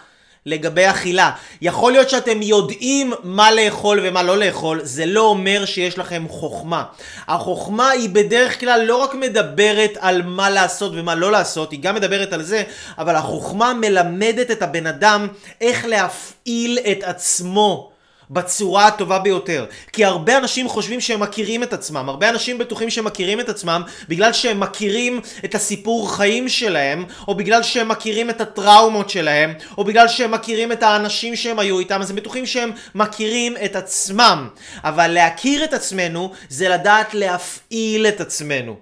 [0.46, 1.30] לגבי אכילה.
[1.62, 6.84] יכול להיות שאתם יודעים מה לאכול ומה לא לאכול, זה לא אומר שיש לכם חוכמה.
[7.28, 11.94] החוכמה היא בדרך כלל לא רק מדברת על מה לעשות ומה לא לעשות, היא גם
[11.94, 12.62] מדברת על זה,
[12.98, 15.28] אבל החוכמה מלמדת את הבן אדם
[15.60, 17.91] איך להפעיל את עצמו.
[18.32, 19.66] בצורה הטובה ביותר.
[19.92, 23.82] כי הרבה אנשים חושבים שהם מכירים את עצמם, הרבה אנשים בטוחים שהם מכירים את עצמם
[24.08, 29.84] בגלל שהם מכירים את הסיפור חיים שלהם, או בגלל שהם מכירים את הטראומות שלהם, או
[29.84, 34.48] בגלל שהם מכירים את האנשים שהם היו איתם, אז הם בטוחים שהם מכירים את עצמם.
[34.84, 38.76] אבל להכיר את עצמנו זה לדעת להפעיל את עצמנו.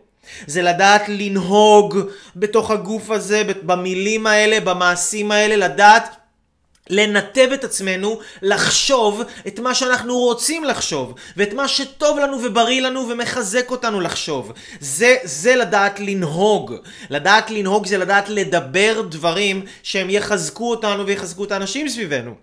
[0.46, 1.98] זה לדעת לנהוג
[2.36, 6.19] בתוך הגוף הזה, במילים האלה, במעשים האלה, לדעת
[6.90, 13.08] לנתב את עצמנו לחשוב את מה שאנחנו רוצים לחשוב ואת מה שטוב לנו ובריא לנו
[13.08, 14.52] ומחזק אותנו לחשוב.
[14.80, 16.74] זה, זה לדעת לנהוג.
[17.10, 22.34] לדעת לנהוג זה לדעת לדבר דברים שהם יחזקו אותנו ויחזקו את האנשים סביבנו.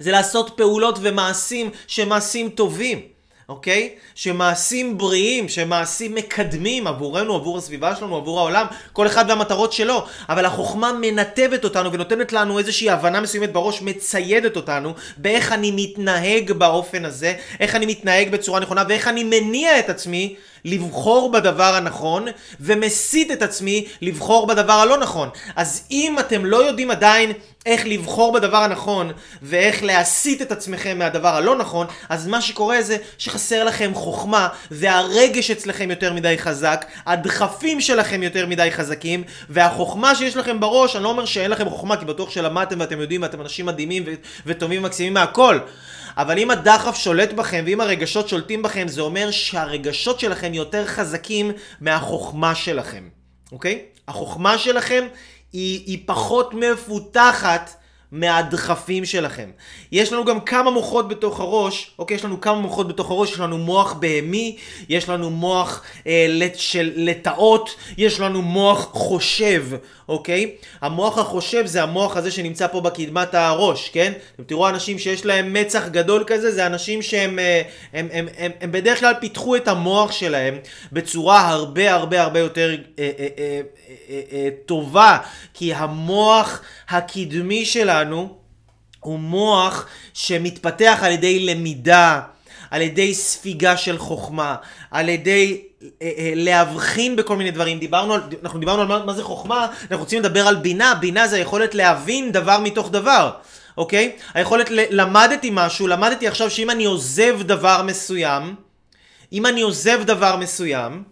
[0.00, 3.17] זה לעשות פעולות ומעשים שהם מעשים טובים
[3.48, 3.94] אוקיי?
[4.14, 10.06] שמעשים בריאים, שמעשים מקדמים עבורנו, עבור הסביבה שלנו, עבור העולם, כל אחד והמטרות שלו.
[10.28, 16.52] אבל החוכמה מנתבת אותנו ונותנת לנו איזושהי הבנה מסוימת בראש, מציידת אותנו באיך אני מתנהג
[16.52, 22.26] באופן הזה, איך אני מתנהג בצורה נכונה ואיך אני מניע את עצמי לבחור בדבר הנכון
[22.60, 25.28] ומסית את עצמי לבחור בדבר הלא נכון.
[25.56, 27.32] אז אם אתם לא יודעים עדיין
[27.66, 32.96] איך לבחור בדבר הנכון ואיך להסיט את עצמכם מהדבר הלא נכון, אז מה שקורה זה
[33.18, 40.36] שחסר לכם חוכמה והרגש אצלכם יותר מדי חזק, הדחפים שלכם יותר מדי חזקים והחוכמה שיש
[40.36, 43.66] לכם בראש, אני לא אומר שאין לכם חוכמה כי בטוח שלמדתם ואתם יודעים ואתם אנשים
[43.66, 44.04] מדהימים
[44.46, 45.58] וטובים ומקסימים מהכל.
[46.18, 51.52] אבל אם הדחף שולט בכם ואם הרגשות שולטים בכם, זה אומר שהרגשות שלכם יותר חזקים
[51.80, 53.08] מהחוכמה שלכם,
[53.52, 53.84] אוקיי?
[54.08, 55.06] החוכמה שלכם
[55.52, 57.77] היא, היא פחות מפותחת
[58.12, 59.50] מהדחפים שלכם.
[59.92, 62.14] יש לנו גם כמה מוחות בתוך הראש, אוקיי?
[62.14, 64.56] יש לנו כמה מוחות בתוך הראש, יש לנו מוח בהמי,
[64.88, 69.64] יש לנו מוח אה, של לטאות, יש לנו מוח חושב,
[70.08, 70.54] אוקיי?
[70.80, 74.12] המוח החושב זה המוח הזה שנמצא פה בקדמת הראש, כן?
[74.34, 78.50] אתם תראו אנשים שיש להם מצח גדול כזה, זה אנשים שהם אה, הם, הם, הם,
[78.60, 80.58] הם בדרך כלל פיתחו את המוח שלהם
[80.92, 83.60] בצורה הרבה הרבה הרבה יותר אה, אה, אה,
[84.10, 85.18] אה, אה, טובה,
[85.54, 87.97] כי המוח הקדמי שלנו
[89.00, 92.20] הוא מוח שמתפתח על ידי למידה,
[92.70, 94.56] על ידי ספיגה של חוכמה,
[94.90, 97.78] על ידי אה, אה, להבחין בכל מיני דברים.
[97.78, 101.28] דיברנו על, אנחנו דיברנו על מה, מה זה חוכמה, אנחנו רוצים לדבר על בינה, בינה
[101.28, 103.30] זה היכולת להבין דבר מתוך דבר.
[103.76, 104.16] אוקיי?
[104.34, 108.54] היכולת, למדתי משהו, למדתי עכשיו שאם אני עוזב דבר מסוים,
[109.32, 111.02] אם אני עוזב דבר מסוים,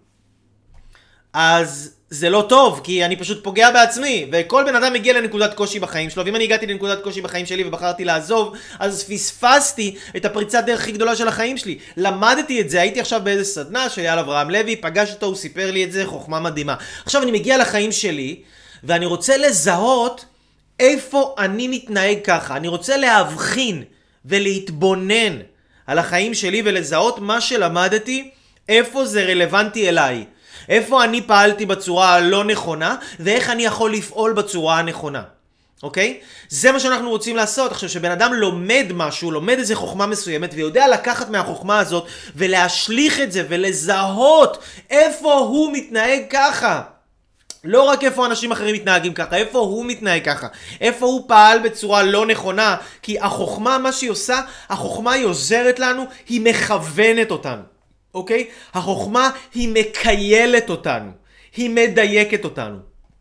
[1.32, 5.78] אז זה לא טוב, כי אני פשוט פוגע בעצמי, וכל בן אדם מגיע לנקודת קושי
[5.78, 10.64] בחיים שלו, ואם אני הגעתי לנקודת קושי בחיים שלי ובחרתי לעזוב, אז פספסתי את הפריצת
[10.66, 11.78] דרך הכי גדולה של החיים שלי.
[11.96, 15.70] למדתי את זה, הייתי עכשיו באיזה סדנה של אייל אברהם לוי, פגש אותו, הוא סיפר
[15.70, 16.74] לי את זה, חוכמה מדהימה.
[17.04, 18.42] עכשיו אני מגיע לחיים שלי,
[18.84, 20.24] ואני רוצה לזהות
[20.80, 23.82] איפה אני מתנהג ככה, אני רוצה להבחין
[24.24, 25.38] ולהתבונן
[25.86, 28.30] על החיים שלי ולזהות מה שלמדתי,
[28.68, 30.24] איפה זה רלוונטי אליי.
[30.68, 35.22] איפה אני פעלתי בצורה הלא נכונה, ואיך אני יכול לפעול בצורה הנכונה.
[35.82, 36.20] אוקיי?
[36.48, 37.72] זה מה שאנחנו רוצים לעשות.
[37.72, 43.32] עכשיו, כשבן אדם לומד משהו, לומד איזה חוכמה מסוימת, ויודע לקחת מהחוכמה הזאת, ולהשליך את
[43.32, 44.58] זה, ולזהות
[44.90, 46.82] איפה הוא מתנהג ככה.
[47.64, 50.46] לא רק איפה אנשים אחרים מתנהגים ככה, איפה הוא מתנהג ככה,
[50.80, 56.04] איפה הוא פעל בצורה לא נכונה, כי החוכמה, מה שהיא עושה, החוכמה היא עוזרת לנו,
[56.28, 57.62] היא מכוונת אותנו,
[58.16, 58.46] אוקיי?
[58.74, 61.10] החוכמה היא מקיילת אותנו,
[61.56, 62.76] היא מדייקת אותנו.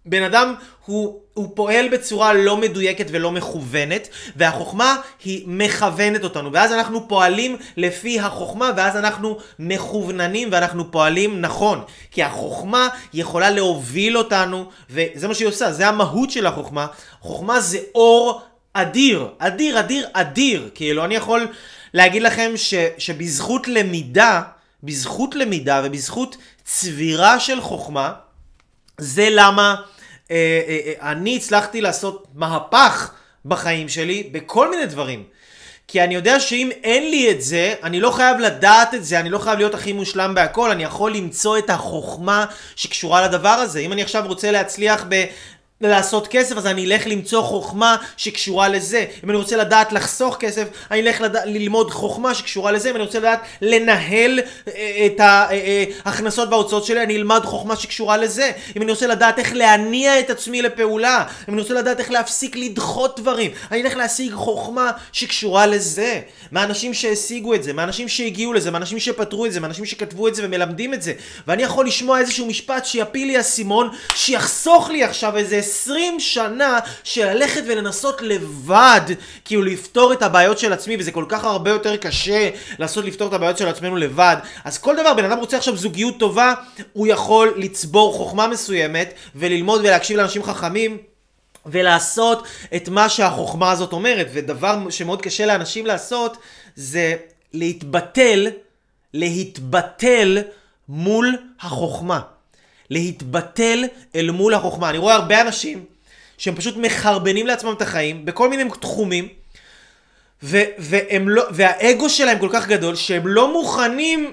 [0.05, 0.53] בן אדם
[0.85, 7.57] הוא, הוא פועל בצורה לא מדויקת ולא מכוונת, והחוכמה היא מכוונת אותנו, ואז אנחנו פועלים
[7.77, 11.83] לפי החוכמה, ואז אנחנו מכווננים ואנחנו פועלים נכון.
[12.11, 16.87] כי החוכמה יכולה להוביל אותנו, וזה מה שהיא עושה, זה המהות של החוכמה.
[17.21, 18.41] חוכמה זה אור
[18.73, 20.69] אדיר, אדיר, אדיר, אדיר.
[20.75, 21.47] כאילו, אני יכול
[21.93, 24.41] להגיד לכם ש, שבזכות למידה,
[24.83, 28.13] בזכות למידה ובזכות צבירה של חוכמה,
[28.97, 29.75] זה למה...
[30.31, 33.11] אה, אה, אה, אני הצלחתי לעשות מהפך
[33.45, 35.23] בחיים שלי בכל מיני דברים.
[35.87, 39.29] כי אני יודע שאם אין לי את זה, אני לא חייב לדעת את זה, אני
[39.29, 43.79] לא חייב להיות הכי מושלם בהכל, אני יכול למצוא את החוכמה שקשורה לדבר הזה.
[43.79, 45.25] אם אני עכשיו רוצה להצליח ב...
[45.81, 49.05] לעשות כסף, אז אני אלך למצוא חוכמה שקשורה לזה.
[49.23, 51.35] אם אני רוצה לדעת לחסוך כסף, אני אלך לד...
[51.45, 52.89] ללמוד חוכמה שקשורה לזה.
[52.89, 58.51] אם אני רוצה לדעת לנהל אה, את ההכנסות וההוצאות שלי, אני אלמד חוכמה שקשורה לזה.
[58.77, 62.55] אם אני רוצה לדעת איך להניע את עצמי לפעולה, אם אני רוצה לדעת איך להפסיק
[62.55, 66.21] לדחות דברים, אני אלך להשיג חוכמה שקשורה לזה.
[66.51, 70.45] מהאנשים שהשיגו את זה, מהאנשים שהגיעו לזה, מהאנשים שפתרו את זה, מהאנשים שכתבו את זה
[70.45, 71.13] ומלמדים את זה.
[71.47, 77.25] ואני יכול לשמוע איזשהו משפט שיפיל לי אסימון, שיחסוך לי עכשיו איזה 20 שנה של
[77.25, 79.01] ללכת ולנסות לבד,
[79.45, 82.49] כאילו לפתור את הבעיות של עצמי, וזה כל כך הרבה יותר קשה
[82.79, 84.35] לעשות לפתור את הבעיות של עצמנו לבד.
[84.63, 86.53] אז כל דבר, בן אדם רוצה עכשיו זוגיות טובה,
[86.93, 90.97] הוא יכול לצבור חוכמה מסוימת, וללמוד ולהקשיב לאנשים חכמים.
[91.65, 96.37] ולעשות את מה שהחוכמה הזאת אומרת, ודבר שמאוד קשה לאנשים לעשות
[96.75, 97.15] זה
[97.53, 98.47] להתבטל,
[99.13, 100.37] להתבטל
[100.89, 102.19] מול החוכמה.
[102.89, 103.83] להתבטל
[104.15, 104.89] אל מול החוכמה.
[104.89, 105.85] אני רואה הרבה אנשים
[106.37, 109.27] שהם פשוט מחרבנים לעצמם את החיים בכל מיני תחומים,
[110.43, 114.31] ו- והם לא, והאגו שלהם כל כך גדול, שהם לא מוכנים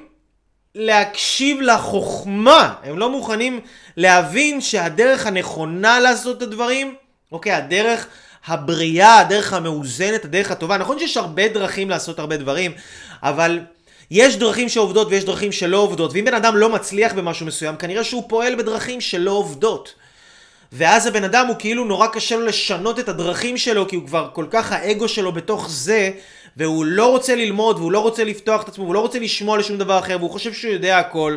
[0.75, 2.75] להקשיב לחוכמה.
[2.83, 3.61] הם לא מוכנים
[3.97, 6.95] להבין שהדרך הנכונה לעשות את הדברים,
[7.33, 8.07] אוקיי, הדרך
[8.47, 10.77] הבריאה, הדרך המאוזנת, הדרך הטובה.
[10.79, 12.73] נכון שיש הרבה דרכים לעשות הרבה דברים,
[13.23, 13.61] אבל
[14.15, 18.05] יש דרכים שעובדות ויש דרכים שלא עובדות, ואם בן אדם לא מצליח במשהו מסוים, כנראה
[18.05, 19.95] שהוא פועל בדרכים שלא עובדות.
[20.73, 24.29] ואז הבן אדם הוא כאילו נורא קשה לו לשנות את הדרכים שלו, כי הוא כבר
[24.33, 26.11] כל כך האגו שלו בתוך זה,
[26.57, 29.79] והוא לא רוצה ללמוד, והוא לא רוצה לפתוח את עצמו, והוא לא רוצה לשמוע לשום
[29.79, 31.37] דבר אחר, והוא חושב שהוא יודע הכל.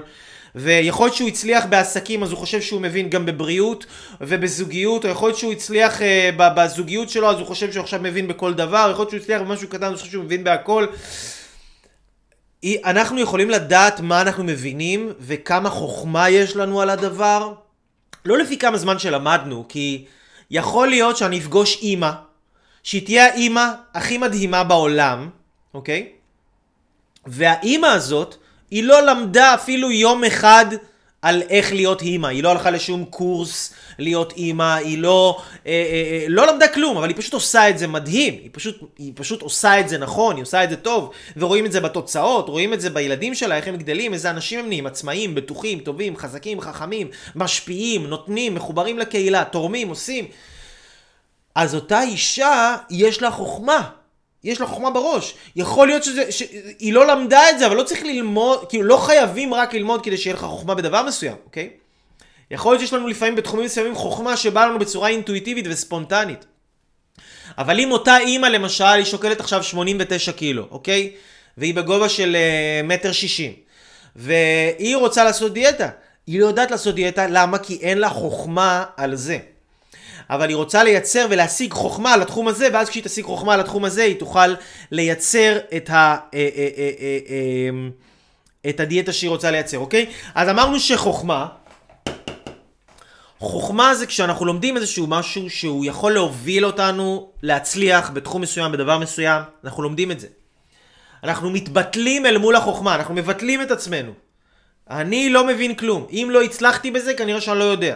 [0.56, 3.86] ויכול להיות שהוא הצליח בעסקים אז הוא חושב שהוא מבין גם בבריאות
[4.22, 6.04] ובזוגיות, או יכול להיות שהוא הצליח uh,
[6.38, 9.68] בזוגיות שלו אז הוא חושב שהוא עכשיו מבין בכל דבר, יכול להיות שהוא הצליח במשהו
[9.68, 10.86] קטן אז הוא חושב שהוא מבין בהכל.
[12.65, 17.54] אנחנו יכולים לדעת מה אנחנו מבינים וכמה חוכמה יש לנו על הדבר,
[18.26, 20.06] לא לפי כמה זמן שלמדנו, כי
[20.52, 22.12] יכול להיות שאני אפגוש אימא,
[22.84, 25.30] שהיא תהיה האימא הכי מדהימה בעולם,
[25.74, 26.10] אוקיי?
[27.26, 28.36] והאימא הזאת,
[28.72, 30.65] היא לא למדה אפילו יום אחד
[31.26, 36.22] על איך להיות אימא, היא לא הלכה לשום קורס להיות אימא, היא לא, אה, אה,
[36.22, 39.42] אה, לא למדה כלום, אבל היא פשוט עושה את זה מדהים, היא פשוט, היא פשוט
[39.42, 42.82] עושה את זה נכון, היא עושה את זה טוב, ורואים את זה בתוצאות, רואים את
[42.82, 47.08] זה בילדים שלה, איך הם גדלים, איזה אנשים הם נהיים, עצמאיים, בטוחים, טובים, חזקים, חכמים,
[47.36, 50.26] משפיעים, נותנים, מחוברים לקהילה, תורמים, עושים.
[51.56, 53.90] אז אותה אישה, יש לה חוכמה.
[54.46, 55.34] יש לה חוכמה בראש.
[55.56, 59.54] יכול להיות שזה, שהיא לא למדה את זה, אבל לא צריך ללמוד, כאילו לא חייבים
[59.54, 61.70] רק ללמוד כדי שיהיה לך חוכמה בדבר מסוים, אוקיי?
[62.52, 66.46] יכול להיות שיש לנו לפעמים בתחומים מסוימים חוכמה שבאה לנו בצורה אינטואיטיבית וספונטנית.
[67.58, 71.12] אבל אם אותה אימא למשל, היא שוקלת עכשיו 89 קילו, אוקיי?
[71.58, 73.54] והיא בגובה של uh, מטר שישים.
[74.16, 75.90] והיא רוצה לעשות דיאטה.
[76.28, 77.58] היא לא יודעת לעשות דיאטה, למה?
[77.58, 79.38] כי אין לה חוכמה על זה.
[80.30, 83.86] אבל היא רוצה לייצר ולהשיג חוכמה על התחום הזה, ואז כשהיא תשיג חוכמה על התחום
[83.86, 84.56] הזה, היא תוכל
[84.92, 90.06] לייצר את, ה, אה, אה, אה, את הדיאטה שהיא רוצה לייצר, אוקיי?
[90.36, 91.48] אז אמרנו שחוכמה,
[93.40, 99.42] חוכמה זה כשאנחנו לומדים איזשהו משהו שהוא יכול להוביל אותנו להצליח בתחום מסוים, בדבר מסוים,
[99.64, 100.28] אנחנו לומדים את זה.
[101.24, 104.12] אנחנו מתבטלים אל מול החוכמה, אנחנו מבטלים את עצמנו.
[104.90, 106.08] אני לא מבין כלום.
[106.12, 107.96] אם לא הצלחתי בזה, כנראה שאני לא יודע.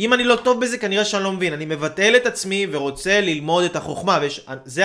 [0.00, 1.52] אם אני לא טוב בזה, כנראה שאני לא מבין.
[1.52, 4.18] אני מבטל את עצמי ורוצה ללמוד את החוכמה.
[4.66, 4.84] וזה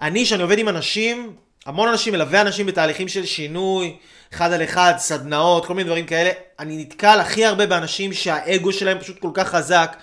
[0.00, 1.32] אני, שאני עובד עם אנשים,
[1.66, 3.96] המון אנשים, מלווה אנשים בתהליכים של שינוי,
[4.34, 8.98] אחד על אחד, סדנאות, כל מיני דברים כאלה, אני נתקל הכי הרבה באנשים שהאגו שלהם
[8.98, 9.96] פשוט כל כך חזק,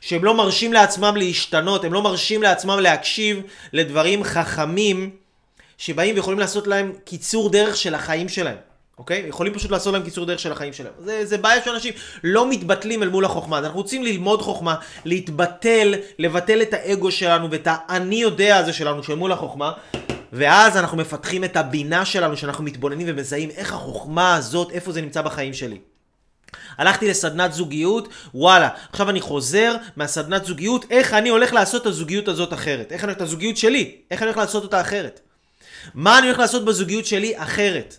[0.00, 5.10] שהם לא מרשים לעצמם להשתנות, הם לא מרשים לעצמם להקשיב לדברים חכמים,
[5.78, 8.71] שבאים ויכולים לעשות להם קיצור דרך של החיים שלהם.
[8.98, 9.24] אוקיי?
[9.28, 10.92] יכולים פשוט לעשות להם קיצור דרך של החיים שלהם.
[10.98, 13.58] זה, זה בעיה שאנשים לא מתבטלים אל מול החוכמה.
[13.58, 14.74] אנחנו רוצים ללמוד חוכמה,
[15.04, 19.72] להתבטל, לבטל את האגו שלנו ואת האני יודע הזה שלנו של מול החוכמה,
[20.32, 25.22] ואז אנחנו מפתחים את הבינה שלנו, שאנחנו מתבוננים ומזהים איך החוכמה הזאת, איפה זה נמצא
[25.22, 25.78] בחיים שלי.
[26.78, 32.28] הלכתי לסדנת זוגיות, וואלה, עכשיו אני חוזר מהסדנת זוגיות, איך אני הולך לעשות את הזוגיות
[32.28, 32.92] הזאת אחרת?
[32.92, 33.96] איך אני הולך את הזוגיות שלי?
[34.10, 35.20] איך אני הולך לעשות אותה אחרת?
[35.94, 37.96] מה אני הולך לעשות בזוגיות שלי אחרת?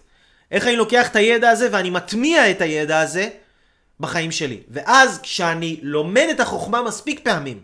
[0.53, 3.29] איך אני לוקח את הידע הזה ואני מטמיע את הידע הזה
[3.99, 4.59] בחיים שלי.
[4.69, 7.59] ואז כשאני לומד את החוכמה מספיק פעמים,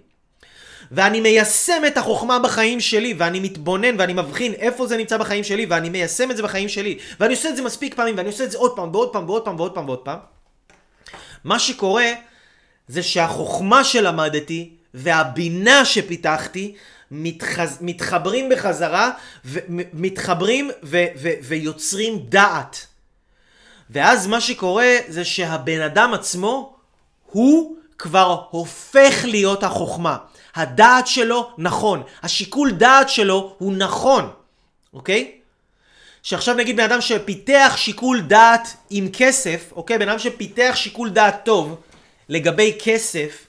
[0.92, 5.66] ואני מיישם את החוכמה בחיים שלי, ואני מתבונן ואני מבחין איפה זה נמצא בחיים שלי,
[5.66, 8.52] ואני מיישם את זה בחיים שלי, ואני עושה את זה מספיק פעמים, ואני עושה את
[8.52, 10.20] זה עוד פעם ועוד פעם ועוד פעם ועוד פעם ועוד פעם,
[11.44, 12.12] מה שקורה
[12.88, 16.76] זה שהחוכמה שלמדתי והבינה שפיתחתי
[17.12, 17.78] מתחז...
[17.82, 19.12] מתחברים בחזרה,
[19.46, 19.60] ו...
[19.94, 21.06] מתחברים ו...
[21.22, 21.30] ו...
[21.44, 22.86] ויוצרים דעת.
[23.90, 26.76] ואז מה שקורה זה שהבן אדם עצמו,
[27.26, 30.18] הוא כבר הופך להיות החוכמה.
[30.56, 34.30] הדעת שלו נכון, השיקול דעת שלו הוא נכון,
[34.94, 35.32] אוקיי?
[36.24, 39.98] שעכשיו נגיד בן אדם שפיתח שיקול דעת עם כסף, אוקיי?
[39.98, 41.82] בן אדם שפיתח שיקול דעת טוב
[42.30, 43.46] לגבי כסף,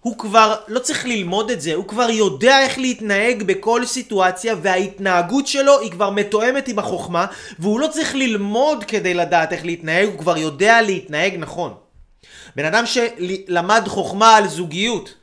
[0.00, 5.46] הוא כבר לא צריך ללמוד את זה, הוא כבר יודע איך להתנהג בכל סיטואציה וההתנהגות
[5.46, 7.26] שלו היא כבר מתואמת עם החוכמה
[7.58, 11.74] והוא לא צריך ללמוד כדי לדעת איך להתנהג, הוא כבר יודע להתנהג נכון.
[12.56, 15.14] בן אדם שלמד חוכמה על זוגיות,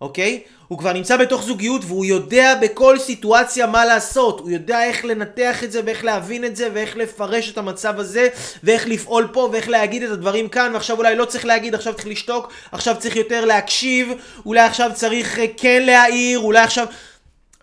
[0.00, 0.42] אוקיי?
[0.68, 4.40] הוא כבר נמצא בתוך זוגיות והוא יודע בכל סיטואציה מה לעשות.
[4.40, 8.28] הוא יודע איך לנתח את זה ואיך להבין את זה ואיך לפרש את המצב הזה
[8.62, 12.06] ואיך לפעול פה ואיך להגיד את הדברים כאן ועכשיו אולי לא צריך להגיד, עכשיו צריך
[12.06, 14.08] לשתוק, עכשיו צריך יותר להקשיב,
[14.46, 16.86] אולי עכשיו צריך אה, כן להעיר, אולי עכשיו...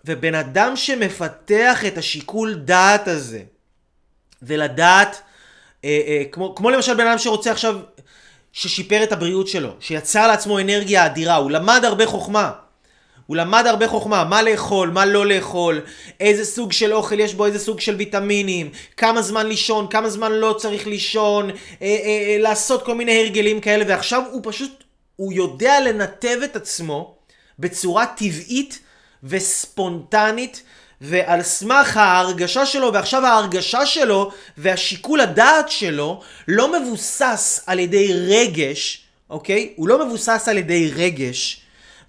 [0.04, 3.42] ובן אדם שמפתח את השיקול דעת הזה
[4.42, 5.22] ולדעת,
[5.84, 7.76] אה, אה, כמו, כמו למשל בן אדם שרוצה עכשיו,
[8.52, 12.50] ששיפר את הבריאות שלו, שיצר לעצמו אנרגיה אדירה, הוא למד הרבה חוכמה.
[13.26, 15.80] הוא למד הרבה חוכמה, מה לאכול, מה לא לאכול,
[16.20, 20.32] איזה סוג של אוכל יש בו, איזה סוג של ויטמינים, כמה זמן לישון, כמה זמן
[20.32, 24.84] לא צריך לישון, אה, אה, אה, לעשות כל מיני הרגלים כאלה, ועכשיו הוא פשוט,
[25.16, 27.14] הוא יודע לנתב את עצמו
[27.58, 28.78] בצורה טבעית
[29.24, 30.62] וספונטנית,
[31.04, 39.04] ועל סמך ההרגשה שלו, ועכשיו ההרגשה שלו והשיקול הדעת שלו לא מבוסס על ידי רגש,
[39.30, 39.72] אוקיי?
[39.76, 41.61] הוא לא מבוסס על ידי רגש.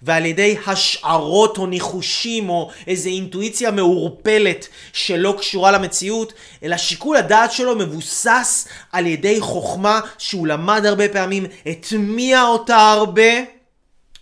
[0.04, 7.52] ועל ידי השערות או ניחושים או איזו אינטואיציה מעורפלת שלא קשורה למציאות, אלא שיקול הדעת
[7.52, 13.32] שלו מבוסס על ידי חוכמה שהוא למד הרבה פעמים, הטמיע אותה הרבה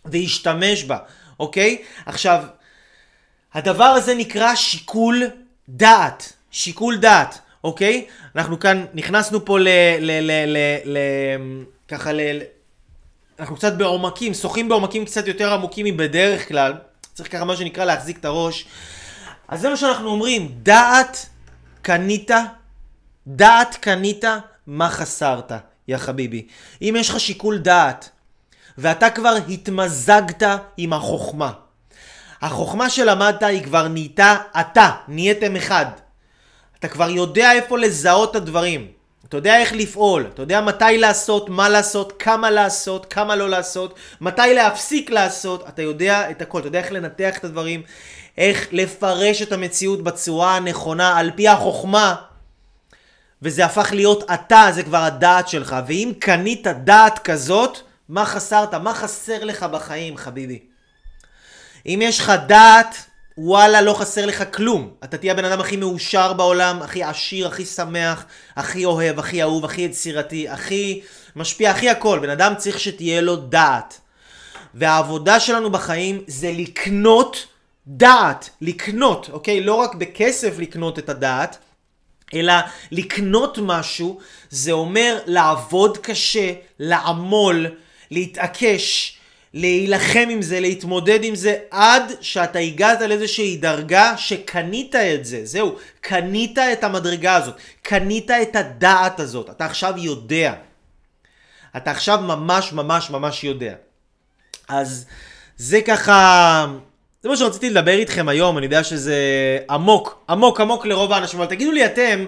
[0.04, 0.98] והשתמש בה,
[1.40, 1.82] אוקיי?
[2.06, 2.44] עכשיו,
[3.54, 5.22] הדבר הזה נקרא שיקול
[5.68, 6.32] דעת.
[6.50, 8.06] שיקול דעת, אוקיי?
[8.36, 9.68] אנחנו כאן נכנסנו פה ל...
[10.00, 10.10] ל...
[10.20, 10.30] ל...
[10.46, 10.58] ל...
[10.84, 10.98] ל...
[11.88, 12.20] ככה ל...
[13.42, 16.72] אנחנו קצת בעומקים, שוחים בעומקים קצת יותר עמוקים מבדרך כלל.
[17.14, 18.66] צריך ככה מה שנקרא להחזיק את הראש.
[19.48, 21.26] אז זה מה שאנחנו אומרים, דעת
[21.82, 22.30] קנית,
[23.26, 24.24] דעת קנית,
[24.66, 25.52] מה חסרת,
[25.88, 26.46] יא חביבי.
[26.82, 28.10] אם יש לך שיקול דעת,
[28.78, 30.42] ואתה כבר התמזגת
[30.76, 31.52] עם החוכמה,
[32.42, 35.86] החוכמה שלמדת היא כבר נהייתה אתה, נהייתם אחד.
[36.78, 39.01] אתה כבר יודע איפה לזהות את הדברים.
[39.32, 43.94] אתה יודע איך לפעול, אתה יודע מתי לעשות, מה לעשות, כמה לעשות, כמה לא לעשות,
[44.20, 47.82] מתי להפסיק לעשות, אתה יודע את הכל, אתה יודע איך לנתח את הדברים,
[48.38, 52.14] איך לפרש את המציאות בצורה הנכונה על פי החוכמה,
[53.42, 58.74] וזה הפך להיות אתה, זה כבר הדעת שלך, ואם קנית דעת כזאת, מה חסרת?
[58.74, 60.58] מה חסר לך בחיים, חביבי?
[61.86, 62.96] אם יש לך דעת
[63.38, 64.90] וואלה, לא חסר לך כלום.
[65.04, 68.24] אתה תהיה הבן אדם הכי מאושר בעולם, הכי עשיר, הכי שמח,
[68.56, 71.02] הכי אוהב, הכי אהוב, הכי יצירתי, הכי
[71.36, 72.18] משפיע, הכי הכל.
[72.18, 74.00] בן אדם צריך שתהיה לו דעת.
[74.74, 77.46] והעבודה שלנו בחיים זה לקנות
[77.86, 79.60] דעת, לקנות, אוקיי?
[79.60, 81.58] לא רק בכסף לקנות את הדעת,
[82.34, 82.54] אלא
[82.92, 87.66] לקנות משהו, זה אומר לעבוד קשה, לעמול,
[88.10, 89.16] להתעקש,
[89.54, 95.40] להילחם עם זה, להתמודד עם זה, עד שאתה הגעת לאיזושהי דרגה שקנית את זה.
[95.44, 99.50] זהו, קנית את המדרגה הזאת, קנית את הדעת הזאת.
[99.50, 100.54] אתה עכשיו יודע.
[101.76, 103.74] אתה עכשיו ממש ממש ממש יודע.
[104.68, 105.06] אז
[105.56, 106.66] זה ככה
[107.22, 109.16] זה מה שרציתי לדבר איתכם היום, אני יודע שזה
[109.70, 112.26] עמוק, עמוק עמוק לרוב האנשים, אבל תגידו לי אתם,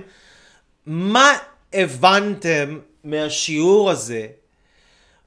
[0.87, 1.33] מה
[1.73, 4.27] הבנתם מהשיעור הזה?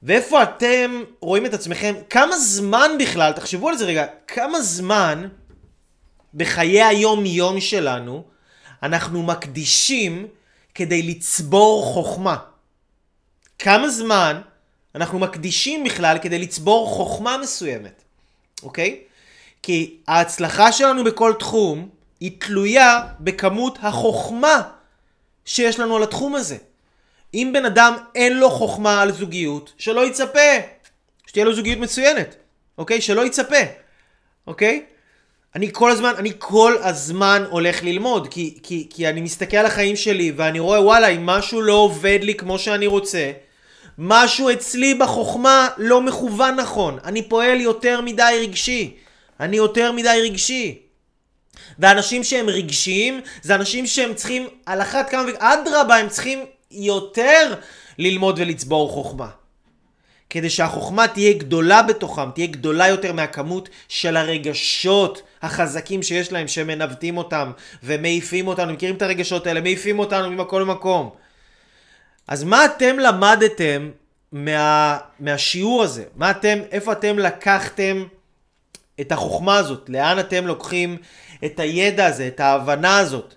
[0.03, 1.95] ואיפה אתם רואים את עצמכם?
[2.09, 5.27] כמה זמן בכלל, תחשבו על זה רגע, כמה זמן
[6.33, 8.23] בחיי היום-יום שלנו
[8.83, 10.27] אנחנו מקדישים
[10.75, 12.37] כדי לצבור חוכמה?
[13.59, 14.41] כמה זמן
[14.95, 18.03] אנחנו מקדישים בכלל כדי לצבור חוכמה מסוימת,
[18.63, 18.99] אוקיי?
[19.63, 21.89] כי ההצלחה שלנו בכל תחום
[22.19, 24.61] היא תלויה בכמות החוכמה
[25.45, 26.57] שיש לנו על התחום הזה.
[27.37, 30.39] אם בן אדם אין לו חוכמה על זוגיות, שלא יצפה.
[31.27, 32.35] שתהיה לו זוגיות מצוינת,
[32.77, 33.01] אוקיי?
[33.01, 33.55] שלא יצפה,
[34.47, 34.83] אוקיי?
[35.55, 39.95] אני כל הזמן, אני כל הזמן הולך ללמוד, כי, כי, כי אני מסתכל על החיים
[39.95, 43.31] שלי ואני רואה וואלה, אם משהו לא עובד לי כמו שאני רוצה,
[43.97, 46.99] משהו אצלי בחוכמה לא מכוון נכון.
[47.03, 48.97] אני פועל יותר מדי רגשי.
[49.39, 50.79] אני יותר מדי רגשי.
[51.79, 57.53] ואנשים שהם רגשיים, זה אנשים שהם צריכים, על אחת כמה וכמה, אדרבה, הם צריכים יותר
[57.97, 59.29] ללמוד ולצבור חוכמה.
[60.29, 67.17] כדי שהחוכמה תהיה גדולה בתוכם, תהיה גדולה יותר מהכמות של הרגשות החזקים שיש להם, שמנווטים
[67.17, 67.51] אותם
[67.83, 69.61] ומעיפים אותנו, מכירים את הרגשות האלה?
[69.61, 71.09] מעיפים אותנו ממקום למקום.
[72.27, 73.89] אז מה אתם למדתם
[74.31, 76.03] מה, מהשיעור הזה?
[76.15, 78.03] מה אתם, איפה אתם לקחתם
[79.01, 79.89] את החוכמה הזאת?
[79.89, 80.97] לאן אתם לוקחים
[81.45, 83.36] את הידע הזה, את ההבנה הזאת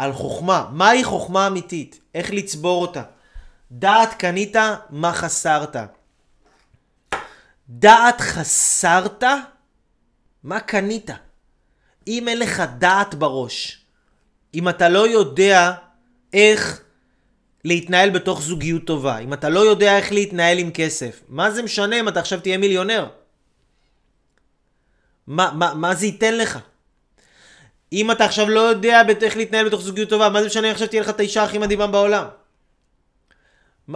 [0.00, 0.68] על חוכמה?
[0.72, 2.00] מהי חוכמה אמיתית?
[2.14, 3.02] איך לצבור אותה?
[3.70, 4.56] דעת קנית,
[4.90, 5.76] מה חסרת?
[7.68, 9.24] דעת חסרת,
[10.44, 11.10] מה קנית?
[12.06, 13.84] אם אין לך דעת בראש,
[14.54, 15.72] אם אתה לא יודע
[16.32, 16.80] איך
[17.64, 22.00] להתנהל בתוך זוגיות טובה, אם אתה לא יודע איך להתנהל עם כסף, מה זה משנה
[22.00, 23.08] אם אתה עכשיו תהיה מיליונר?
[25.26, 26.58] מה, מה, מה זה ייתן לך?
[27.92, 31.02] אם אתה עכשיו לא יודע איך להתנהל בתוך זוגיות טובה, מה זה משנה עכשיו תהיה
[31.02, 32.24] לך את האישה הכי מדהימה בעולם?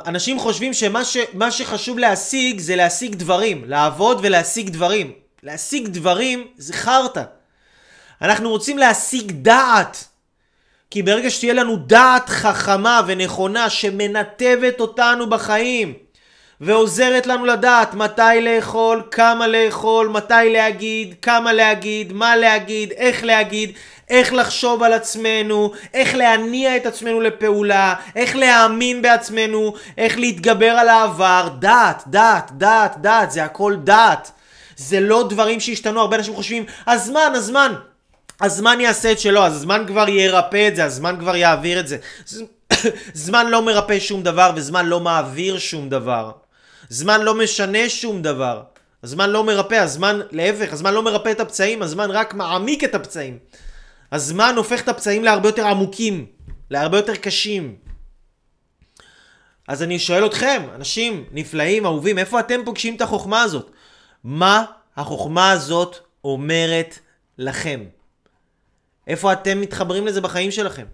[0.06, 1.16] אנשים חושבים שמה ש,
[1.50, 5.12] שחשוב להשיג זה להשיג דברים, לעבוד ולהשיג דברים.
[5.42, 7.22] להשיג דברים זה חרטא.
[8.22, 10.04] אנחנו רוצים להשיג דעת.
[10.90, 15.94] כי ברגע שתהיה לנו דעת חכמה ונכונה שמנתבת אותנו בחיים
[16.60, 23.72] ועוזרת לנו לדעת מתי לאכול, כמה לאכול, מתי להגיד, כמה להגיד, מה להגיד, איך להגיד,
[24.10, 30.88] איך לחשוב על עצמנו, איך להניע את עצמנו לפעולה, איך להאמין בעצמנו, איך להתגבר על
[30.88, 34.30] העבר, דעת, דעת, דעת, דעת, זה הכל דעת.
[34.76, 37.74] זה לא דברים שהשתנו, הרבה אנשים חושבים, הזמן, הזמן.
[38.40, 41.96] הזמן יעשה את שלו, הזמן כבר ירפא את זה, הזמן כבר יעביר את זה.
[43.14, 46.43] זמן לא מרפא שום דבר וזמן לא מעביר שום דבר.
[46.88, 48.62] זמן לא משנה שום דבר.
[49.02, 53.38] הזמן לא מרפא, הזמן, להפך, הזמן לא מרפא את הפצעים, הזמן רק מעמיק את הפצעים.
[54.12, 56.26] הזמן הופך את הפצעים להרבה יותר עמוקים,
[56.70, 57.76] להרבה יותר קשים.
[59.68, 63.70] אז אני שואל אתכם, אנשים נפלאים, אהובים, איפה אתם פוגשים את החוכמה הזאת?
[64.24, 64.64] מה
[64.96, 66.98] החוכמה הזאת אומרת
[67.38, 67.84] לכם?
[69.06, 70.86] איפה אתם מתחברים לזה בחיים שלכם?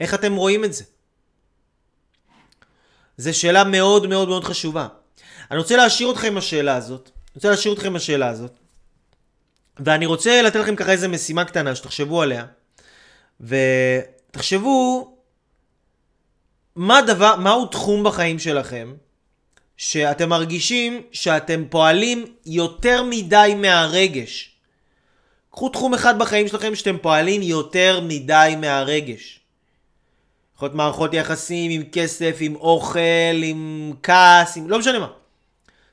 [0.00, 0.84] איך אתם רואים את זה?
[3.16, 4.88] זו שאלה מאוד מאוד מאוד חשובה.
[5.50, 7.10] אני רוצה להשאיר אתכם עם השאלה הזאת.
[7.16, 8.52] אני רוצה להשאיר אתכם עם השאלה הזאת.
[9.78, 12.44] ואני רוצה לתת לכם ככה איזה משימה קטנה שתחשבו עליה.
[13.40, 15.14] ותחשבו
[16.76, 18.94] מה דבר, מהו תחום בחיים שלכם
[19.76, 24.56] שאתם מרגישים שאתם פועלים יותר מדי מהרגש.
[25.50, 29.40] קחו תחום אחד בחיים שלכם שאתם פועלים יותר מדי מהרגש.
[30.56, 34.70] יכול להיות מערכות יחסים עם כסף, עם אוכל, עם כעס, עם...
[34.70, 35.08] לא משנה מה.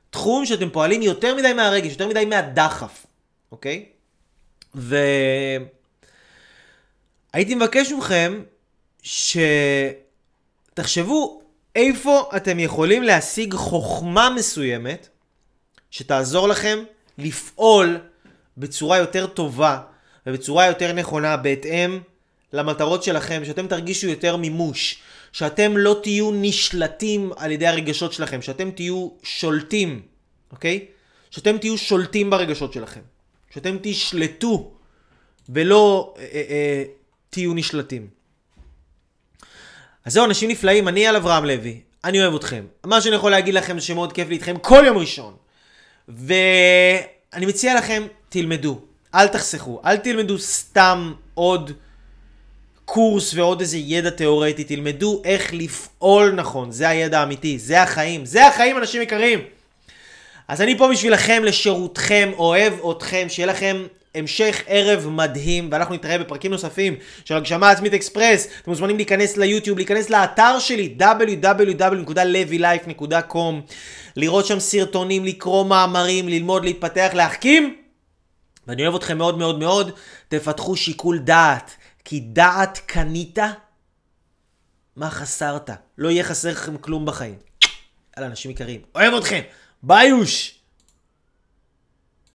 [0.10, 3.06] תחום שאתם פועלים יותר מדי מהרגש, יותר מדי מהדחף,
[3.52, 3.86] אוקיי?
[4.76, 5.66] והייתי
[7.56, 8.44] מבקש מכם
[10.74, 11.42] שתחשבו
[11.76, 15.10] איפה אתם יכולים להשיג חוכמה מסוימת
[15.92, 16.80] שתעזור לכם
[17.18, 17.98] לפעול
[18.58, 19.80] בצורה יותר טובה
[20.26, 22.00] ובצורה יותר נכונה בהתאם
[22.54, 25.00] למטרות שלכם, שאתם תרגישו יותר מימוש,
[25.32, 30.02] שאתם לא תהיו נשלטים על ידי הרגשות שלכם, שאתם תהיו שולטים,
[30.52, 30.86] אוקיי?
[31.32, 33.02] שאתם תהיו שולטים ברגשות שלכם,
[33.54, 34.72] שאתם תשלטו
[35.50, 36.84] ולא אה, אה, אה,
[37.30, 38.08] תהיו נשלטים.
[40.06, 42.66] אז זהו, אנשים נפלאים, אני על אברהם לוי, אני אוהב אתכם.
[42.86, 45.36] מה שאני יכול להגיד לכם זה שמאוד כיף לי איתכם כל יום ראשון.
[46.08, 48.80] ואני מציע לכם, תלמדו.
[49.16, 51.72] אל תחסכו, אל תלמדו סתם עוד
[52.90, 58.48] קורס ועוד איזה ידע תיאורטי, תלמדו איך לפעול נכון, זה הידע האמיתי, זה החיים, זה
[58.48, 59.40] החיים אנשים יקרים.
[60.48, 63.84] אז אני פה בשבילכם, לשירותכם, אוהב אתכם, שיהיה לכם
[64.16, 68.48] המשך ערב מדהים, ואנחנו נתראה בפרקים נוספים של הגשמה עצמית אקספרס.
[68.62, 73.54] אתם מוזמנים להיכנס ליוטיוב, להיכנס לאתר שלי, www.levylife.com,
[74.16, 77.76] לראות שם סרטונים, לקרוא מאמרים, ללמוד, להתפתח, להחכים.
[78.68, 79.92] ואני אוהב אתכם מאוד מאוד מאוד,
[80.28, 81.72] תפתחו שיקול דעת,
[82.10, 83.38] כי דעת קנית,
[84.96, 85.70] מה חסרת?
[85.98, 87.36] לא יהיה חסר לכם כלום בחיים.
[88.18, 89.42] יאללה, אנשים יקרים, אוהב אתכם,
[89.84, 90.57] ביוש!